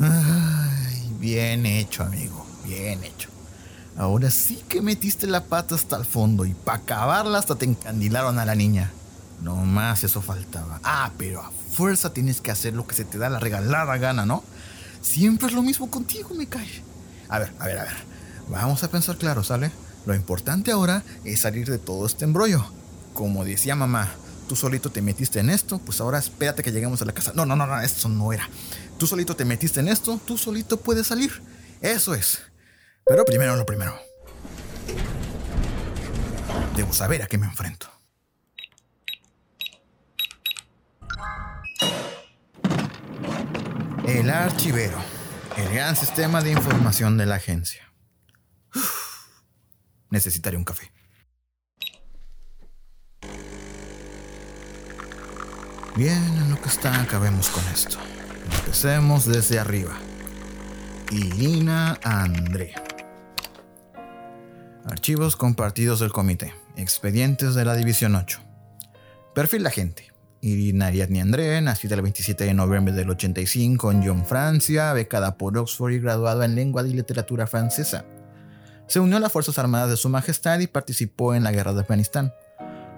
Ay, 0.00 1.12
bien 1.18 1.66
hecho, 1.66 2.02
amigo, 2.02 2.46
bien 2.64 3.04
hecho. 3.04 3.28
Ahora 3.96 4.30
sí 4.30 4.62
que 4.66 4.80
metiste 4.80 5.26
la 5.26 5.44
pata 5.44 5.74
hasta 5.74 5.96
el 5.96 6.06
fondo 6.06 6.46
y 6.46 6.54
para 6.54 6.78
acabarla 6.78 7.38
hasta 7.38 7.56
te 7.56 7.66
encandilaron 7.66 8.38
a 8.38 8.46
la 8.46 8.54
niña. 8.54 8.90
No 9.42 9.56
más 9.56 10.02
eso 10.04 10.22
faltaba. 10.22 10.80
Ah, 10.84 11.10
pero 11.18 11.42
a 11.42 11.50
fuerza 11.72 12.14
tienes 12.14 12.40
que 12.40 12.50
hacer 12.50 12.74
lo 12.74 12.86
que 12.86 12.94
se 12.94 13.04
te 13.04 13.18
da 13.18 13.28
la 13.28 13.40
regalada 13.40 13.96
gana, 13.98 14.24
¿no? 14.24 14.42
Siempre 15.02 15.48
es 15.48 15.52
lo 15.52 15.62
mismo 15.62 15.90
contigo, 15.90 16.30
me 16.34 16.46
cae. 16.46 16.82
A 17.28 17.38
ver, 17.38 17.52
a 17.58 17.66
ver, 17.66 17.78
a 17.78 17.84
ver. 17.84 17.96
Vamos 18.48 18.82
a 18.82 18.90
pensar 18.90 19.16
claro, 19.16 19.44
¿sale? 19.44 19.70
Lo 20.06 20.14
importante 20.14 20.72
ahora 20.72 21.02
es 21.24 21.40
salir 21.40 21.68
de 21.68 21.78
todo 21.78 22.06
este 22.06 22.24
embrollo. 22.24 22.64
Como 23.12 23.44
decía 23.44 23.76
mamá, 23.76 24.10
tú 24.50 24.56
solito 24.56 24.90
te 24.90 25.00
metiste 25.00 25.38
en 25.38 25.48
esto, 25.48 25.78
pues 25.78 26.00
ahora 26.00 26.18
espérate 26.18 26.64
que 26.64 26.72
lleguemos 26.72 27.00
a 27.00 27.04
la 27.04 27.12
casa. 27.12 27.30
No, 27.36 27.46
no, 27.46 27.54
no, 27.54 27.68
no, 27.68 27.80
eso 27.82 28.08
no 28.08 28.32
era. 28.32 28.48
Tú 28.98 29.06
solito 29.06 29.36
te 29.36 29.44
metiste 29.44 29.78
en 29.78 29.86
esto, 29.86 30.20
tú 30.26 30.36
solito 30.36 30.80
puedes 30.80 31.06
salir. 31.06 31.40
Eso 31.80 32.16
es. 32.16 32.42
Pero 33.06 33.24
primero 33.24 33.54
lo 33.54 33.64
primero. 33.64 33.96
Debo 36.74 36.92
saber 36.92 37.22
a 37.22 37.28
qué 37.28 37.38
me 37.38 37.46
enfrento. 37.46 37.88
El 44.08 44.30
archivero. 44.30 44.98
El 45.56 45.72
gran 45.72 45.94
sistema 45.94 46.42
de 46.42 46.50
información 46.50 47.16
de 47.16 47.26
la 47.26 47.36
agencia. 47.36 47.88
necesitaré 50.10 50.56
un 50.56 50.64
café. 50.64 50.90
Bien, 56.00 56.16
en 56.38 56.48
lo 56.48 56.58
que 56.58 56.70
está, 56.70 56.98
acabemos 57.02 57.50
con 57.50 57.62
esto. 57.74 57.98
Empecemos 58.60 59.26
desde 59.26 59.58
arriba. 59.58 59.92
Irina 61.12 61.98
André. 62.02 62.72
Archivos 64.86 65.36
compartidos 65.36 66.00
del 66.00 66.10
comité. 66.10 66.54
Expedientes 66.76 67.54
de 67.54 67.66
la 67.66 67.74
División 67.74 68.14
8. 68.14 68.40
Perfil 69.34 69.62
la 69.62 69.70
gente. 69.70 70.10
Irina 70.40 70.86
Ariadne 70.86 71.20
André, 71.20 71.60
nacida 71.60 71.96
el 71.96 72.00
27 72.00 72.44
de 72.44 72.54
noviembre 72.54 72.94
del 72.94 73.10
85 73.10 73.92
en 73.92 74.00
Lyon, 74.00 74.24
Francia, 74.24 74.94
becada 74.94 75.36
por 75.36 75.58
Oxford 75.58 75.92
y 75.92 76.00
graduada 76.00 76.46
en 76.46 76.54
lengua 76.54 76.82
y 76.88 76.94
literatura 76.94 77.46
francesa. 77.46 78.06
Se 78.86 79.00
unió 79.00 79.18
a 79.18 79.20
las 79.20 79.32
Fuerzas 79.32 79.58
Armadas 79.58 79.90
de 79.90 79.98
Su 79.98 80.08
Majestad 80.08 80.60
y 80.60 80.66
participó 80.66 81.34
en 81.34 81.44
la 81.44 81.52
Guerra 81.52 81.74
de 81.74 81.82
Afganistán. 81.82 82.32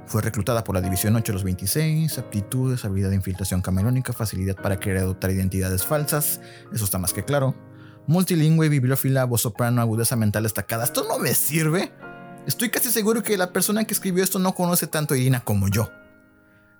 Fue 0.06 0.20
reclutada 0.20 0.64
por 0.64 0.74
la 0.74 0.80
División 0.80 1.16
8 1.16 1.32
de 1.32 1.34
los 1.34 1.44
26, 1.44 2.18
aptitudes, 2.18 2.84
habilidad 2.84 3.10
de 3.10 3.16
infiltración 3.16 3.62
camerónica, 3.62 4.12
facilidad 4.12 4.56
para 4.56 4.78
querer 4.78 4.98
adoptar 4.98 5.30
identidades 5.30 5.84
falsas, 5.84 6.40
eso 6.72 6.84
está 6.84 6.98
más 6.98 7.12
que 7.12 7.24
claro. 7.24 7.54
Multilingüe, 8.06 8.68
bibliófila, 8.68 9.24
voz 9.24 9.42
soprano, 9.42 9.80
agudeza 9.80 10.16
mental 10.16 10.42
destacada. 10.42 10.84
¿Esto 10.84 11.06
no 11.08 11.18
me 11.18 11.34
sirve? 11.34 11.92
Estoy 12.46 12.70
casi 12.70 12.90
seguro 12.90 13.22
que 13.22 13.38
la 13.38 13.52
persona 13.52 13.84
que 13.84 13.94
escribió 13.94 14.24
esto 14.24 14.40
no 14.40 14.54
conoce 14.54 14.88
tanto 14.88 15.14
a 15.14 15.16
Irina 15.16 15.40
como 15.44 15.68
yo. 15.68 15.88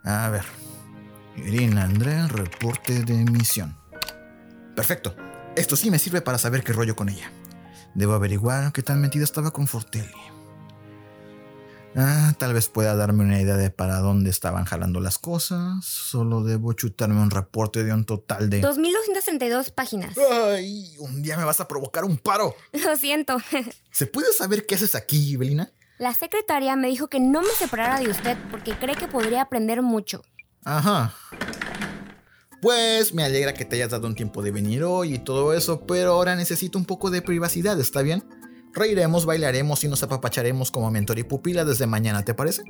A 0.04 0.28
ver. 0.28 0.44
Irina 1.36 1.84
André, 1.84 2.26
reporte 2.26 3.04
de 3.04 3.24
misión. 3.24 3.76
Perfecto. 4.74 5.14
Esto 5.54 5.76
sí 5.76 5.90
me 5.90 5.98
sirve 5.98 6.20
para 6.20 6.38
saber 6.38 6.64
qué 6.64 6.72
rollo 6.72 6.96
con 6.96 7.08
ella. 7.08 7.30
Debo 7.94 8.14
averiguar 8.14 8.72
qué 8.72 8.82
tan 8.82 9.00
metida 9.00 9.24
estaba 9.24 9.52
con 9.52 9.66
Fortelli. 9.66 10.10
Ah, 11.94 12.32
tal 12.38 12.54
vez 12.54 12.68
pueda 12.68 12.94
darme 12.96 13.22
una 13.22 13.40
idea 13.40 13.56
de 13.56 13.68
para 13.68 13.98
dónde 13.98 14.30
estaban 14.30 14.64
jalando 14.64 15.00
las 15.00 15.18
cosas. 15.18 15.84
Solo 15.84 16.42
debo 16.42 16.72
chutarme 16.72 17.20
un 17.20 17.30
reporte 17.30 17.84
de 17.84 17.92
un 17.92 18.04
total 18.04 18.48
de... 18.48 18.62
2.232 18.62 19.72
páginas. 19.72 20.16
¡Ay! 20.18 20.96
Un 20.98 21.22
día 21.22 21.36
me 21.36 21.44
vas 21.44 21.60
a 21.60 21.68
provocar 21.68 22.04
un 22.04 22.16
paro. 22.16 22.54
Lo 22.72 22.96
siento. 22.96 23.36
¿Se 23.90 24.06
puede 24.06 24.32
saber 24.32 24.64
qué 24.64 24.76
haces 24.76 24.94
aquí, 24.94 25.36
Belina? 25.36 25.70
La 25.98 26.14
secretaria 26.14 26.76
me 26.76 26.88
dijo 26.88 27.08
que 27.08 27.20
no 27.20 27.42
me 27.42 27.50
separara 27.50 28.00
de 28.00 28.08
usted 28.08 28.36
porque 28.50 28.76
cree 28.76 28.96
que 28.96 29.06
podría 29.06 29.42
aprender 29.42 29.82
mucho. 29.82 30.22
Ajá. 30.64 31.14
Pues 32.62 33.12
me 33.12 33.24
alegra 33.24 33.52
que 33.54 33.64
te 33.64 33.76
hayas 33.76 33.90
dado 33.90 34.06
un 34.06 34.14
tiempo 34.14 34.42
de 34.42 34.52
venir 34.52 34.84
hoy 34.84 35.14
y 35.14 35.18
todo 35.18 35.52
eso, 35.52 35.84
pero 35.86 36.12
ahora 36.12 36.36
necesito 36.36 36.78
un 36.78 36.84
poco 36.84 37.10
de 37.10 37.20
privacidad, 37.20 37.78
¿está 37.78 38.02
bien? 38.02 38.24
Reiremos, 38.74 39.26
bailaremos 39.26 39.84
y 39.84 39.88
nos 39.88 40.02
apapacharemos 40.02 40.70
como 40.70 40.90
mentor 40.90 41.18
y 41.18 41.24
pupila 41.24 41.64
desde 41.64 41.86
mañana, 41.86 42.24
¿te 42.24 42.32
parece? 42.32 42.62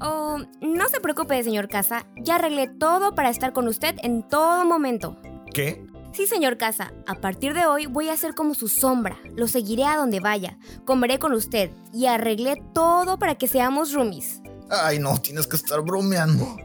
Oh, 0.00 0.38
no 0.60 0.88
se 0.88 1.00
preocupe, 1.00 1.42
señor 1.44 1.68
Casa. 1.68 2.06
Ya 2.16 2.36
arreglé 2.36 2.66
todo 2.66 3.14
para 3.14 3.30
estar 3.30 3.52
con 3.52 3.68
usted 3.68 3.94
en 4.02 4.26
todo 4.28 4.64
momento. 4.64 5.16
¿Qué? 5.54 5.86
Sí, 6.12 6.26
señor 6.26 6.58
Casa, 6.58 6.92
a 7.06 7.14
partir 7.14 7.54
de 7.54 7.66
hoy 7.66 7.86
voy 7.86 8.08
a 8.08 8.16
ser 8.16 8.34
como 8.34 8.54
su 8.54 8.66
sombra. 8.66 9.16
Lo 9.36 9.46
seguiré 9.46 9.84
a 9.84 9.96
donde 9.96 10.18
vaya, 10.18 10.58
comeré 10.84 11.20
con 11.20 11.32
usted 11.32 11.70
y 11.92 12.06
arreglé 12.06 12.60
todo 12.74 13.18
para 13.18 13.36
que 13.36 13.46
seamos 13.46 13.92
roomies. 13.92 14.40
Ay, 14.70 14.98
no, 14.98 15.20
tienes 15.20 15.46
que 15.46 15.56
estar 15.56 15.80
bromeando. 15.82 16.56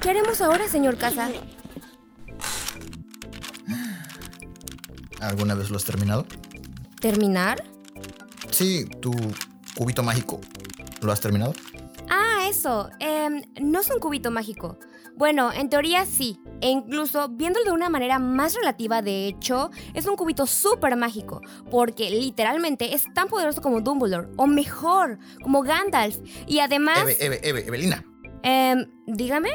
¿Qué 0.00 0.10
haremos 0.10 0.40
ahora, 0.40 0.68
señor 0.68 0.96
Casa? 0.96 1.28
¿Alguna 5.20 5.54
vez 5.54 5.70
lo 5.70 5.76
has 5.76 5.84
terminado? 5.84 6.26
¿Terminar? 7.00 7.64
Sí, 8.50 8.86
tu 9.00 9.12
cubito 9.74 10.02
mágico. 10.02 10.40
¿Lo 11.02 11.12
has 11.12 11.20
terminado? 11.20 11.54
Ah, 12.08 12.46
eso. 12.48 12.90
Em, 13.00 13.42
no 13.60 13.80
es 13.80 13.90
un 13.90 13.98
cubito 13.98 14.30
mágico. 14.30 14.78
Bueno, 15.16 15.52
en 15.52 15.70
teoría 15.70 16.04
sí. 16.04 16.38
E 16.60 16.68
incluso, 16.68 17.28
viéndolo 17.28 17.66
de 17.66 17.72
una 17.72 17.88
manera 17.88 18.18
más 18.18 18.54
relativa, 18.54 19.02
de 19.02 19.28
hecho, 19.28 19.70
es 19.94 20.06
un 20.06 20.16
cubito 20.16 20.46
súper 20.46 20.96
mágico. 20.96 21.40
Porque 21.70 22.10
literalmente 22.10 22.94
es 22.94 23.04
tan 23.14 23.28
poderoso 23.28 23.60
como 23.60 23.80
Dumbledore. 23.80 24.28
O 24.36 24.46
mejor, 24.46 25.18
como 25.42 25.62
Gandalf. 25.62 26.18
Y 26.46 26.60
además... 26.60 27.00
Eve, 27.00 27.16
Eve, 27.20 27.40
Eve, 27.42 27.66
Evelina. 27.66 28.04
Em, 28.42 28.86
dígame. 29.06 29.50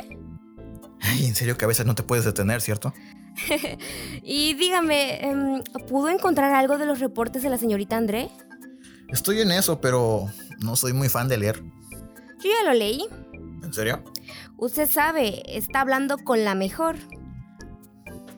Ay, 1.02 1.26
en 1.26 1.36
serio 1.36 1.58
que 1.58 1.66
a 1.66 1.68
veces 1.68 1.86
no 1.86 1.96
te 1.96 2.04
puedes 2.04 2.26
detener, 2.26 2.62
¿cierto? 2.62 2.94
y 4.24 4.54
dígame, 4.54 5.26
em, 5.26 5.64
¿pudo 5.88 6.10
encontrar 6.10 6.54
algo 6.54 6.78
de 6.78 6.86
los 6.86 7.00
reportes 7.00 7.44
de 7.44 7.50
la 7.50 7.58
señorita 7.58 7.98
André? 7.98 8.30
Estoy 9.10 9.42
en 9.42 9.52
eso, 9.52 9.82
pero 9.82 10.28
no 10.60 10.76
soy 10.76 10.94
muy 10.94 11.10
fan 11.10 11.28
de 11.28 11.38
leer. 11.38 11.62
Yo 12.44 12.50
ya 12.50 12.68
lo 12.68 12.74
leí. 12.74 13.06
¿En 13.64 13.74
serio? 13.74 14.04
Usted 14.58 14.90
sabe, 14.90 15.44
está 15.58 15.82
hablando 15.82 16.18
con 16.18 16.44
la 16.44 16.56
mejor. 16.56 16.96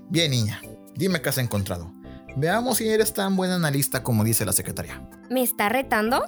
Bien, 0.09 0.31
niña. 0.31 0.61
Dime 0.95 1.21
qué 1.21 1.29
has 1.29 1.37
encontrado. 1.37 1.93
Veamos 2.35 2.77
si 2.77 2.87
eres 2.87 3.13
tan 3.13 3.35
buena 3.35 3.55
analista 3.55 4.03
como 4.03 4.23
dice 4.23 4.45
la 4.45 4.53
secretaria. 4.53 5.07
¿Me 5.29 5.43
está 5.43 5.69
retando? 5.69 6.25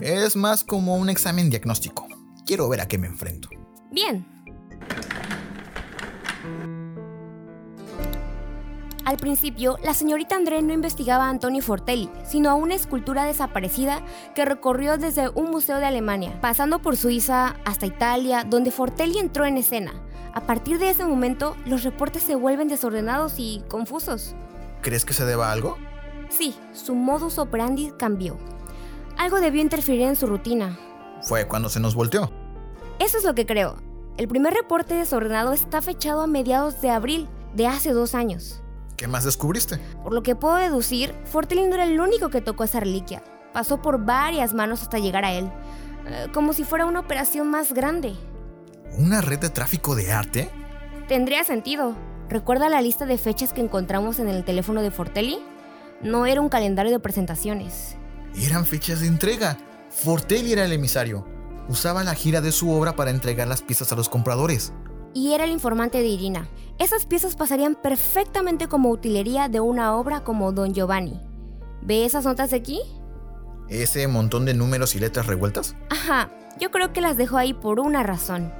Es 0.00 0.36
más 0.36 0.64
como 0.64 0.96
un 0.96 1.08
examen 1.08 1.50
diagnóstico. 1.50 2.08
Quiero 2.46 2.68
ver 2.68 2.80
a 2.80 2.88
qué 2.88 2.98
me 2.98 3.06
enfrento. 3.06 3.48
Bien. 3.92 4.26
Al 9.10 9.16
principio, 9.16 9.76
la 9.82 9.92
señorita 9.92 10.36
André 10.36 10.62
no 10.62 10.72
investigaba 10.72 11.24
a 11.24 11.30
Antonio 11.30 11.64
Fortelli, 11.64 12.08
sino 12.24 12.48
a 12.48 12.54
una 12.54 12.76
escultura 12.76 13.24
desaparecida 13.24 14.04
que 14.36 14.44
recorrió 14.44 14.98
desde 14.98 15.30
un 15.30 15.50
museo 15.50 15.78
de 15.78 15.86
Alemania, 15.86 16.38
pasando 16.40 16.78
por 16.78 16.96
Suiza 16.96 17.56
hasta 17.64 17.86
Italia, 17.86 18.44
donde 18.48 18.70
Fortelli 18.70 19.18
entró 19.18 19.46
en 19.46 19.56
escena. 19.56 20.00
A 20.32 20.42
partir 20.42 20.78
de 20.78 20.90
ese 20.90 21.04
momento, 21.04 21.56
los 21.66 21.82
reportes 21.82 22.22
se 22.22 22.36
vuelven 22.36 22.68
desordenados 22.68 23.34
y 23.38 23.64
confusos. 23.68 24.36
¿Crees 24.80 25.04
que 25.04 25.12
se 25.12 25.24
deba 25.24 25.48
a 25.48 25.52
algo? 25.54 25.76
Sí, 26.28 26.54
su 26.72 26.94
modus 26.94 27.38
operandi 27.38 27.92
cambió. 27.98 28.38
Algo 29.18 29.40
debió 29.40 29.60
interferir 29.60 30.02
en 30.02 30.14
su 30.14 30.28
rutina. 30.28 30.78
Fue 31.22 31.48
cuando 31.48 31.68
se 31.68 31.80
nos 31.80 31.96
volteó. 31.96 32.30
Eso 33.00 33.18
es 33.18 33.24
lo 33.24 33.34
que 33.34 33.44
creo. 33.44 33.74
El 34.18 34.28
primer 34.28 34.54
reporte 34.54 34.94
desordenado 34.94 35.52
está 35.52 35.82
fechado 35.82 36.20
a 36.20 36.28
mediados 36.28 36.80
de 36.80 36.90
abril 36.90 37.28
de 37.54 37.66
hace 37.66 37.90
dos 37.90 38.14
años. 38.14 38.62
¿Qué 39.00 39.08
más 39.08 39.24
descubriste? 39.24 39.78
Por 40.02 40.12
lo 40.12 40.22
que 40.22 40.36
puedo 40.36 40.56
deducir, 40.56 41.14
Fortelli 41.24 41.62
no 41.62 41.74
era 41.74 41.84
el 41.84 41.98
único 41.98 42.28
que 42.28 42.42
tocó 42.42 42.64
esa 42.64 42.80
reliquia. 42.80 43.22
Pasó 43.54 43.80
por 43.80 44.04
varias 44.04 44.52
manos 44.52 44.82
hasta 44.82 44.98
llegar 44.98 45.24
a 45.24 45.32
él, 45.32 45.50
eh, 46.06 46.26
como 46.34 46.52
si 46.52 46.64
fuera 46.64 46.84
una 46.84 47.00
operación 47.00 47.50
más 47.50 47.72
grande. 47.72 48.12
¿Una 48.98 49.22
red 49.22 49.38
de 49.38 49.48
tráfico 49.48 49.94
de 49.94 50.12
arte? 50.12 50.50
Tendría 51.08 51.44
sentido. 51.44 51.96
¿Recuerda 52.28 52.68
la 52.68 52.82
lista 52.82 53.06
de 53.06 53.16
fechas 53.16 53.54
que 53.54 53.62
encontramos 53.62 54.18
en 54.18 54.28
el 54.28 54.44
teléfono 54.44 54.82
de 54.82 54.90
Fortelli? 54.90 55.38
No 56.02 56.26
era 56.26 56.42
un 56.42 56.50
calendario 56.50 56.92
de 56.92 57.00
presentaciones. 57.00 57.96
Eran 58.36 58.66
fechas 58.66 59.00
de 59.00 59.06
entrega. 59.06 59.56
Fortelli 59.88 60.52
era 60.52 60.66
el 60.66 60.74
emisario. 60.74 61.26
Usaba 61.70 62.04
la 62.04 62.14
gira 62.14 62.42
de 62.42 62.52
su 62.52 62.70
obra 62.70 62.96
para 62.96 63.12
entregar 63.12 63.48
las 63.48 63.62
piezas 63.62 63.92
a 63.92 63.96
los 63.96 64.10
compradores 64.10 64.74
y 65.14 65.32
era 65.32 65.44
el 65.44 65.50
informante 65.50 65.98
de 65.98 66.06
Irina. 66.06 66.48
Esas 66.78 67.04
piezas 67.04 67.36
pasarían 67.36 67.74
perfectamente 67.74 68.68
como 68.68 68.90
utilería 68.90 69.48
de 69.48 69.60
una 69.60 69.94
obra 69.96 70.24
como 70.24 70.52
Don 70.52 70.72
Giovanni. 70.72 71.20
¿Ve 71.82 72.04
esas 72.04 72.24
notas 72.24 72.50
de 72.50 72.56
aquí? 72.56 72.80
¿Ese 73.68 74.06
montón 74.08 74.44
de 74.46 74.54
números 74.54 74.94
y 74.94 74.98
letras 74.98 75.26
revueltas? 75.26 75.76
Ajá, 75.90 76.30
yo 76.58 76.70
creo 76.70 76.92
que 76.92 77.00
las 77.00 77.16
dejo 77.16 77.36
ahí 77.36 77.54
por 77.54 77.80
una 77.80 78.02
razón. 78.02 78.52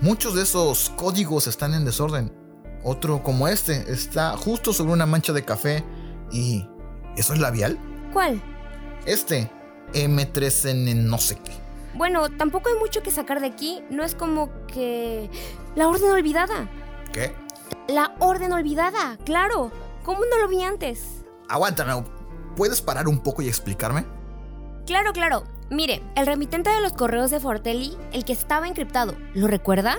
Muchos 0.00 0.34
de 0.34 0.42
esos 0.42 0.90
códigos 0.90 1.46
están 1.46 1.74
en 1.74 1.84
desorden. 1.84 2.32
Otro 2.82 3.22
como 3.22 3.48
este 3.48 3.92
está 3.92 4.36
justo 4.36 4.72
sobre 4.72 4.92
una 4.92 5.06
mancha 5.06 5.32
de 5.32 5.44
café 5.44 5.84
y... 6.32 6.66
¿Eso 7.16 7.32
es 7.32 7.38
labial? 7.38 7.78
¿Cuál? 8.12 8.42
Este, 9.06 9.50
M3N 9.92 10.94
no 10.96 11.18
sé 11.18 11.36
qué. 11.36 11.63
Bueno, 11.94 12.28
tampoco 12.30 12.68
hay 12.68 12.78
mucho 12.78 13.02
que 13.02 13.10
sacar 13.10 13.40
de 13.40 13.46
aquí. 13.46 13.82
No 13.90 14.02
es 14.04 14.14
como 14.14 14.50
que... 14.66 15.30
La 15.74 15.88
orden 15.88 16.10
olvidada. 16.10 16.68
¿Qué? 17.12 17.34
La 17.88 18.14
orden 18.18 18.52
olvidada, 18.52 19.16
claro. 19.24 19.70
¿Cómo 20.04 20.20
no 20.30 20.38
lo 20.38 20.48
vi 20.48 20.62
antes? 20.62 21.24
Aguántame. 21.48 22.04
¿Puedes 22.56 22.82
parar 22.82 23.08
un 23.08 23.20
poco 23.20 23.42
y 23.42 23.48
explicarme? 23.48 24.04
Claro, 24.86 25.12
claro. 25.12 25.44
Mire, 25.70 26.02
el 26.14 26.26
remitente 26.26 26.70
de 26.70 26.80
los 26.80 26.92
correos 26.92 27.30
de 27.30 27.40
Fortelli, 27.40 27.96
el 28.12 28.24
que 28.24 28.32
estaba 28.32 28.68
encriptado, 28.68 29.14
¿lo 29.34 29.46
recuerda? 29.46 29.98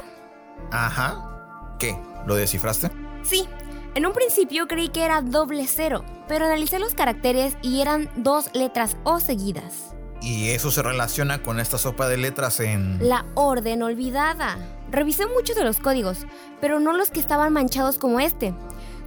Ajá. 0.72 1.76
¿Qué? 1.80 2.00
¿Lo 2.26 2.36
descifraste? 2.36 2.92
Sí. 3.24 3.48
En 3.96 4.06
un 4.06 4.14
principio 4.14 4.68
creí 4.68 4.90
que 4.90 5.06
era 5.06 5.22
doble 5.22 5.66
cero, 5.68 6.04
pero 6.28 6.46
analicé 6.46 6.80
los 6.80 6.94
caracteres 6.94 7.58
y 7.62 7.82
eran 7.82 8.10
dos 8.18 8.50
letras 8.54 8.98
O 9.04 9.20
seguidas. 9.20 9.95
Y 10.26 10.50
eso 10.50 10.72
se 10.72 10.82
relaciona 10.82 11.44
con 11.44 11.60
esta 11.60 11.78
sopa 11.78 12.08
de 12.08 12.18
letras 12.18 12.60
en... 12.60 12.98
La 13.08 13.28
orden 13.36 13.84
olvidada. 13.84 14.58
Revisé 14.90 15.28
muchos 15.28 15.56
de 15.56 15.64
los 15.64 15.78
códigos, 15.78 16.26
pero 16.60 16.80
no 16.80 16.94
los 16.94 17.12
que 17.12 17.20
estaban 17.20 17.54
manchados 17.54 18.00
como 18.00 18.20
este. 18.20 18.52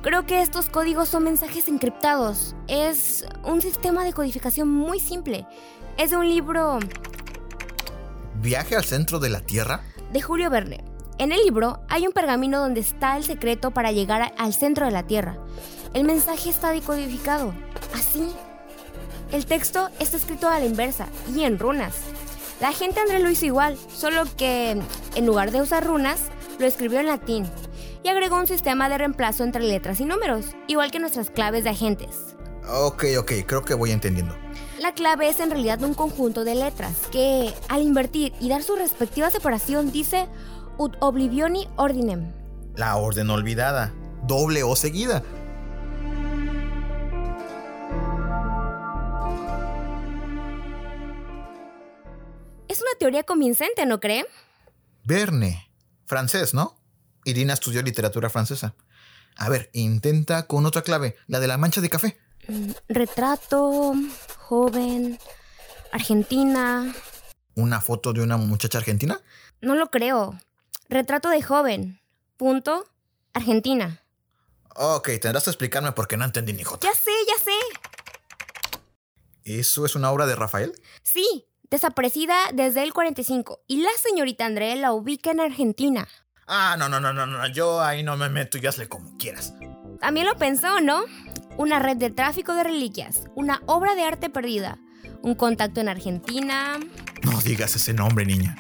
Creo 0.01 0.27
que 0.27 0.43
estos 0.43 0.71
códigos 0.71 1.09
son 1.09 1.25
mensajes 1.25 1.67
encriptados. 1.67 2.55
Es 2.69 3.27
un 3.43 3.61
sistema 3.61 4.05
de 4.05 4.13
codificación 4.13 4.69
muy 4.69 5.01
simple. 5.01 5.45
Es 5.97 6.11
de 6.11 6.19
un 6.19 6.29
libro... 6.29 6.79
¿Viaje 8.37 8.77
al 8.77 8.85
centro 8.85 9.19
de 9.19 9.31
la 9.31 9.41
Tierra? 9.41 9.83
De 10.13 10.23
Julio 10.23 10.51
Verne. 10.51 10.85
En 11.19 11.33
el 11.33 11.43
libro 11.43 11.81
hay 11.89 12.07
un 12.07 12.13
pergamino 12.13 12.61
donde 12.61 12.79
está 12.79 13.17
el 13.17 13.25
secreto 13.25 13.73
para 13.73 13.91
llegar 13.91 14.33
al 14.39 14.55
centro 14.55 14.87
de 14.87 14.93
la 14.93 15.03
Tierra. 15.03 15.37
El 15.95 16.05
mensaje 16.05 16.49
está 16.49 16.71
decodificado. 16.71 17.53
Así, 17.93 18.33
el 19.33 19.47
texto 19.47 19.91
está 19.99 20.17
escrito 20.17 20.49
a 20.49 20.59
la 20.59 20.67
inversa 20.67 21.07
y 21.35 21.45
en 21.45 21.59
runas. 21.59 21.95
La 22.61 22.73
gente 22.73 23.01
André 23.01 23.21
lo 23.21 23.31
hizo 23.31 23.47
igual, 23.47 23.79
solo 23.95 24.25
que 24.37 24.81
en 25.15 25.27
lugar 25.27 25.51
de 25.53 25.63
usar 25.63 25.87
runas, 25.87 26.21
lo 26.59 26.67
escribió 26.67 26.99
en 26.99 27.07
latín 27.07 27.49
y 28.03 28.09
agregó 28.09 28.37
un 28.37 28.47
sistema 28.47 28.89
de 28.89 28.99
reemplazo 28.99 29.45
entre 29.45 29.63
letras 29.63 30.01
y 30.01 30.05
números, 30.05 30.47
igual 30.67 30.91
que 30.91 30.99
nuestras 30.99 31.31
claves 31.31 31.65
de 31.65 31.71
agentes. 31.71 32.35
Ok, 32.69 33.05
ok, 33.19 33.33
creo 33.47 33.65
que 33.65 33.75
voy 33.75 33.93
entendiendo. 33.93 34.35
La 34.81 34.93
clave 34.93 35.29
es 35.29 35.41
en 35.41 35.51
realidad 35.51 35.83
un 35.83 35.95
conjunto 35.95 36.45
de 36.45 36.55
letras 36.55 36.95
que, 37.11 37.53
al 37.69 37.83
invertir 37.83 38.33
y 38.41 38.49
dar 38.49 38.63
su 38.63 38.77
respectiva 38.77 39.31
separación, 39.31 39.91
dice 39.91 40.29
ut 40.77 40.97
oblivioni 41.01 41.69
ordinem. 41.77 42.33
La 42.77 42.97
orden 42.97 43.31
olvidada, 43.31 43.93
doble 44.27 44.63
o 44.63 44.77
seguida. 44.77 45.23
Es 52.79 52.83
una 52.83 52.97
teoría 52.97 53.25
convincente, 53.25 53.85
¿no 53.87 53.99
cree? 53.99 54.25
Verne. 55.03 55.69
Francés, 56.07 56.55
¿no? 56.55 56.81
Irina 57.25 57.55
estudió 57.55 57.83
literatura 57.83 58.31
francesa. 58.31 58.77
A 59.35 59.49
ver, 59.49 59.69
intenta 59.73 60.47
con 60.47 60.65
otra 60.65 60.83
clave, 60.83 61.17
la 61.27 61.41
de 61.41 61.49
la 61.49 61.59
mancha 61.59 61.81
de 61.81 61.91
café. 61.91 62.21
Mm, 62.47 62.71
retrato, 62.89 63.95
joven, 64.37 65.19
Argentina. 65.91 66.95
¿Una 67.57 67.81
foto 67.81 68.13
de 68.13 68.23
una 68.23 68.37
muchacha 68.37 68.79
argentina? 68.79 69.21
No 69.61 69.75
lo 69.75 69.91
creo. 69.91 70.39
Retrato 70.89 71.31
de 71.31 71.43
joven. 71.43 72.01
Punto. 72.37 72.89
Argentina. 73.33 74.05
Ok, 74.77 75.09
tendrás 75.21 75.43
que 75.43 75.51
explicarme 75.51 75.91
por 75.91 76.07
qué 76.07 76.17
no 76.17 76.25
entendí 76.25 76.53
ni 76.53 76.63
jota. 76.63 76.87
Ya 76.87 76.95
sé, 76.95 77.11
ya 77.27 77.45
sé. 77.45 78.81
¿Eso 79.43 79.85
es 79.85 79.97
una 79.97 80.13
obra 80.13 80.27
de 80.27 80.37
Rafael? 80.37 80.81
Sí, 81.03 81.49
desaparecida 81.71 82.35
desde 82.53 82.83
el 82.83 82.93
45 82.93 83.61
y 83.67 83.83
la 83.83 83.91
señorita 84.03 84.47
André 84.47 84.77
la 84.77 84.93
ubica 84.93 85.31
en 85.31 85.41
Argentina. 85.41 86.09
Ah, 86.47 86.77
no, 86.79 86.89
no, 86.89 86.99
no, 86.99 87.13
no, 87.13 87.27
no, 87.27 87.47
yo 87.49 87.81
ahí 87.83 88.03
no 88.03 88.17
me 88.17 88.29
meto 88.29 88.57
y 88.59 88.67
hazle 88.67 88.89
como 88.89 89.17
quieras. 89.19 89.55
También 90.01 90.27
lo 90.27 90.37
pensó, 90.37 90.81
¿no? 90.81 91.05
Una 91.57 91.79
red 91.79 91.97
de 91.97 92.11
tráfico 92.11 92.55
de 92.55 92.65
reliquias, 92.65 93.25
una 93.35 93.61
obra 93.67 93.95
de 93.95 94.05
arte 94.05 94.31
perdida, 94.31 94.79
un 95.23 95.35
contacto 95.35 95.81
en 95.81 95.89
Argentina. 95.89 96.79
No 97.23 97.41
digas 97.43 97.75
ese 97.77 97.93
nombre, 97.93 98.25
niña. 98.25 98.57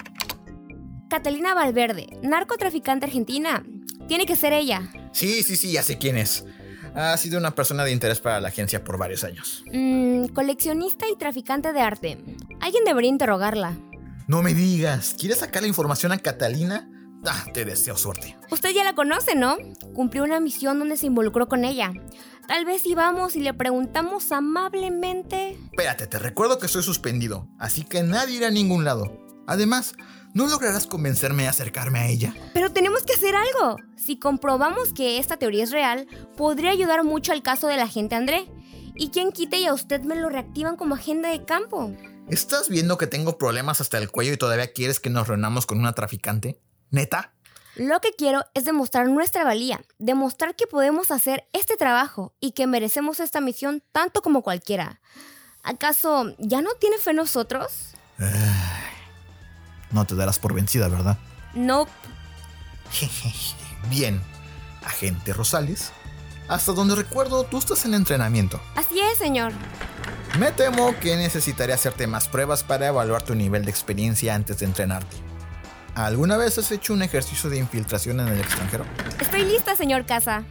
Catalina 1.08 1.54
Valverde, 1.54 2.08
narcotraficante 2.22 3.06
argentina. 3.06 3.64
Tiene 4.06 4.26
que 4.26 4.36
ser 4.36 4.52
ella. 4.52 4.82
Sí, 5.12 5.42
sí, 5.42 5.56
sí, 5.56 5.72
ya 5.72 5.82
sé 5.82 5.96
quién 5.96 6.18
es. 6.18 6.44
Ha 6.94 7.16
sido 7.16 7.38
una 7.38 7.54
persona 7.54 7.84
de 7.84 7.92
interés 7.92 8.20
para 8.20 8.40
la 8.40 8.48
agencia 8.48 8.84
por 8.84 8.98
varios 8.98 9.24
años. 9.24 9.64
Mm, 9.72 10.26
coleccionista 10.26 11.06
y 11.08 11.16
traficante 11.16 11.72
de 11.72 11.80
arte. 11.80 12.18
Alguien 12.60 12.84
debería 12.84 13.10
interrogarla. 13.10 13.78
No 14.26 14.42
me 14.42 14.54
digas, 14.54 15.14
¿quieres 15.18 15.38
sacar 15.38 15.62
la 15.62 15.68
información 15.68 16.12
a 16.12 16.18
Catalina? 16.18 16.88
Ah, 17.26 17.44
te 17.52 17.64
deseo 17.64 17.96
suerte. 17.96 18.36
Usted 18.50 18.70
ya 18.70 18.84
la 18.84 18.94
conoce, 18.94 19.34
¿no? 19.34 19.56
Cumplió 19.94 20.22
una 20.24 20.40
misión 20.40 20.78
donde 20.78 20.96
se 20.96 21.06
involucró 21.06 21.48
con 21.48 21.64
ella. 21.64 21.92
Tal 22.46 22.64
vez 22.64 22.82
si 22.82 22.94
vamos 22.94 23.36
y 23.36 23.40
le 23.40 23.52
preguntamos 23.54 24.30
amablemente. 24.32 25.58
Espérate, 25.70 26.06
te 26.06 26.18
recuerdo 26.18 26.58
que 26.58 26.66
estoy 26.66 26.82
suspendido, 26.82 27.48
así 27.58 27.84
que 27.84 28.02
nadie 28.02 28.36
irá 28.36 28.48
a 28.48 28.52
ningún 28.52 28.84
lado. 28.84 29.26
Además, 29.46 29.94
¿no 30.34 30.46
lograrás 30.46 30.86
convencerme 30.86 31.46
a 31.46 31.50
acercarme 31.50 31.98
a 31.98 32.08
ella? 32.08 32.34
Pero 32.54 32.70
tenemos 32.72 33.02
que 33.02 33.14
hacer 33.14 33.34
algo. 33.34 33.76
Si 33.96 34.18
comprobamos 34.18 34.92
que 34.92 35.18
esta 35.18 35.38
teoría 35.38 35.64
es 35.64 35.70
real, 35.70 36.06
podría 36.36 36.70
ayudar 36.70 37.02
mucho 37.02 37.32
al 37.32 37.42
caso 37.42 37.66
del 37.66 37.80
agente 37.80 38.14
André. 38.14 38.46
¿Y 38.94 39.08
quién 39.10 39.32
quite 39.32 39.58
y 39.58 39.66
a 39.66 39.74
usted 39.74 40.02
me 40.02 40.16
lo 40.16 40.28
reactivan 40.28 40.76
como 40.76 40.94
agente 40.94 41.28
de 41.28 41.44
campo? 41.44 41.94
¿Estás 42.30 42.68
viendo 42.68 42.98
que 42.98 43.06
tengo 43.06 43.38
problemas 43.38 43.80
hasta 43.80 43.96
el 43.96 44.10
cuello 44.10 44.34
y 44.34 44.36
todavía 44.36 44.70
quieres 44.74 45.00
que 45.00 45.08
nos 45.08 45.28
reunamos 45.28 45.64
con 45.64 45.78
una 45.78 45.94
traficante? 45.94 46.60
¿Neta? 46.90 47.32
Lo 47.74 48.00
que 48.00 48.12
quiero 48.12 48.44
es 48.52 48.66
demostrar 48.66 49.08
nuestra 49.08 49.44
valía, 49.44 49.80
demostrar 49.98 50.54
que 50.54 50.66
podemos 50.66 51.10
hacer 51.10 51.48
este 51.54 51.76
trabajo 51.78 52.34
y 52.38 52.52
que 52.52 52.66
merecemos 52.66 53.20
esta 53.20 53.40
misión 53.40 53.82
tanto 53.92 54.20
como 54.20 54.42
cualquiera. 54.42 55.00
¿Acaso 55.62 56.34
ya 56.38 56.60
no 56.60 56.72
tiene 56.74 56.98
fe 56.98 57.10
en 57.10 57.16
nosotros? 57.16 57.94
no 59.90 60.04
te 60.04 60.14
darás 60.14 60.38
por 60.38 60.52
vencida, 60.52 60.88
¿verdad? 60.88 61.16
No. 61.54 61.86
Bien, 63.88 64.20
agente 64.84 65.32
Rosales. 65.32 65.92
Hasta 66.48 66.72
donde 66.72 66.94
recuerdo, 66.94 67.44
tú 67.44 67.58
estás 67.58 67.86
en 67.86 67.94
entrenamiento. 67.94 68.60
Así 68.74 69.00
es, 69.00 69.16
señor. 69.18 69.52
Me 70.36 70.52
temo 70.52 70.94
que 71.00 71.16
necesitaré 71.16 71.72
hacerte 71.72 72.06
más 72.06 72.28
pruebas 72.28 72.62
para 72.62 72.86
evaluar 72.86 73.22
tu 73.22 73.34
nivel 73.34 73.64
de 73.64 73.70
experiencia 73.70 74.34
antes 74.34 74.58
de 74.58 74.66
entrenarte. 74.66 75.16
¿Alguna 75.94 76.36
vez 76.36 76.58
has 76.58 76.70
hecho 76.70 76.92
un 76.92 77.02
ejercicio 77.02 77.50
de 77.50 77.58
infiltración 77.58 78.20
en 78.20 78.28
el 78.28 78.38
extranjero? 78.38 78.84
Estoy 79.20 79.44
lista, 79.44 79.74
señor 79.74 80.06
Casa. 80.06 80.44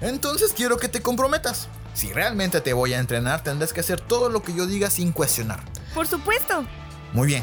Entonces 0.00 0.52
quiero 0.54 0.76
que 0.76 0.88
te 0.88 1.00
comprometas. 1.00 1.68
Si 1.94 2.12
realmente 2.12 2.60
te 2.60 2.72
voy 2.74 2.92
a 2.92 3.00
entrenar, 3.00 3.42
tendrás 3.42 3.72
que 3.72 3.80
hacer 3.80 4.00
todo 4.00 4.28
lo 4.28 4.42
que 4.42 4.54
yo 4.54 4.66
diga 4.66 4.90
sin 4.90 5.10
cuestionar. 5.10 5.60
Por 5.94 6.06
supuesto. 6.06 6.64
Muy 7.12 7.26
bien. 7.26 7.42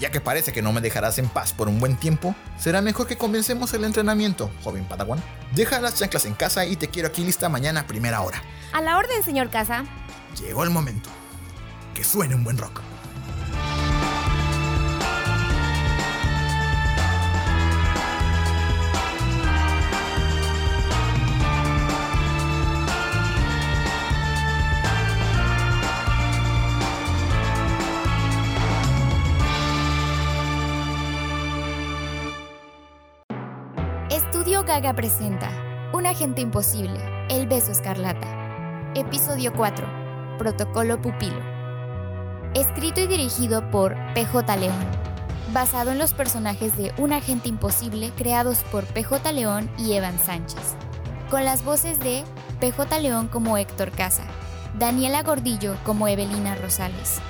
Ya 0.00 0.10
que 0.10 0.20
parece 0.20 0.52
que 0.52 0.62
no 0.62 0.72
me 0.72 0.80
dejarás 0.80 1.18
en 1.18 1.28
paz 1.28 1.52
por 1.52 1.68
un 1.68 1.78
buen 1.78 1.96
tiempo, 1.96 2.34
será 2.58 2.80
mejor 2.80 3.06
que 3.06 3.16
comencemos 3.16 3.72
el 3.74 3.84
entrenamiento, 3.84 4.50
joven 4.64 4.84
Padawan. 4.84 5.22
Deja 5.54 5.80
las 5.80 5.94
chanclas 5.96 6.24
en 6.24 6.34
casa 6.34 6.66
y 6.66 6.74
te 6.74 6.88
quiero 6.88 7.08
aquí 7.08 7.22
lista 7.22 7.48
mañana 7.48 7.80
a 7.80 7.86
primera 7.86 8.22
hora. 8.22 8.42
A 8.72 8.80
la 8.80 8.96
orden, 8.96 9.22
señor 9.22 9.50
Casa. 9.50 9.84
Llegó 10.38 10.64
el 10.64 10.70
momento. 10.70 11.10
Que 11.94 12.02
suene 12.02 12.34
un 12.34 12.44
buen 12.44 12.56
rock. 12.56 12.80
Estudio 34.10 34.64
Gaga 34.64 34.94
presenta 34.94 35.50
Un 35.92 36.06
agente 36.06 36.40
imposible, 36.40 37.00
El 37.28 37.46
beso 37.46 37.70
escarlata. 37.70 38.92
Episodio 38.94 39.52
4. 39.54 40.01
Protocolo 40.42 41.00
Pupilo. 41.00 41.40
Escrito 42.52 43.00
y 43.00 43.06
dirigido 43.06 43.70
por 43.70 43.94
PJ 44.12 44.56
León. 44.56 44.74
Basado 45.52 45.92
en 45.92 45.98
los 45.98 46.14
personajes 46.14 46.76
de 46.76 46.92
Un 46.98 47.12
agente 47.12 47.48
imposible 47.48 48.10
creados 48.16 48.64
por 48.72 48.82
PJ 48.86 49.30
León 49.30 49.70
y 49.78 49.92
Evan 49.92 50.18
Sánchez. 50.18 50.74
Con 51.30 51.44
las 51.44 51.64
voces 51.64 52.00
de 52.00 52.24
PJ 52.58 52.98
León 52.98 53.28
como 53.28 53.56
Héctor 53.56 53.92
Casa, 53.92 54.24
Daniela 54.80 55.22
Gordillo 55.22 55.76
como 55.84 56.08
Evelina 56.08 56.56
Rosales, 56.56 57.20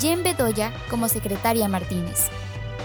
Jen 0.00 0.22
Bedoya 0.22 0.72
como 0.88 1.10
Secretaria 1.10 1.68
Martínez. 1.68 2.28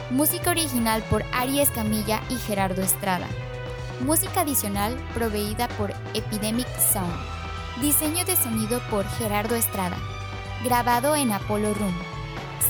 Música 0.09 0.51
original 0.51 1.01
por 1.09 1.23
Ari 1.31 1.61
Escamilla 1.61 2.19
y 2.29 2.35
Gerardo 2.35 2.81
Estrada. 2.81 3.27
Música 4.01 4.41
adicional 4.41 4.97
proveída 5.13 5.69
por 5.77 5.93
Epidemic 6.13 6.67
Sound. 6.91 7.40
Diseño 7.79 8.25
de 8.25 8.35
sonido 8.35 8.79
por 8.91 9.07
Gerardo 9.07 9.55
Estrada. 9.55 9.97
Grabado 10.63 11.15
en 11.15 11.31
Apollo 11.31 11.73
Room. 11.73 11.93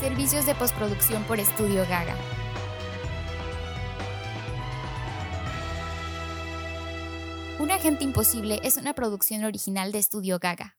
Servicios 0.00 0.46
de 0.46 0.54
postproducción 0.54 1.24
por 1.24 1.38
Estudio 1.38 1.82
Gaga. 1.82 2.16
Un 7.58 7.70
agente 7.72 8.04
imposible 8.04 8.60
es 8.62 8.76
una 8.78 8.94
producción 8.94 9.44
original 9.44 9.92
de 9.92 9.98
Estudio 9.98 10.38
Gaga. 10.38 10.76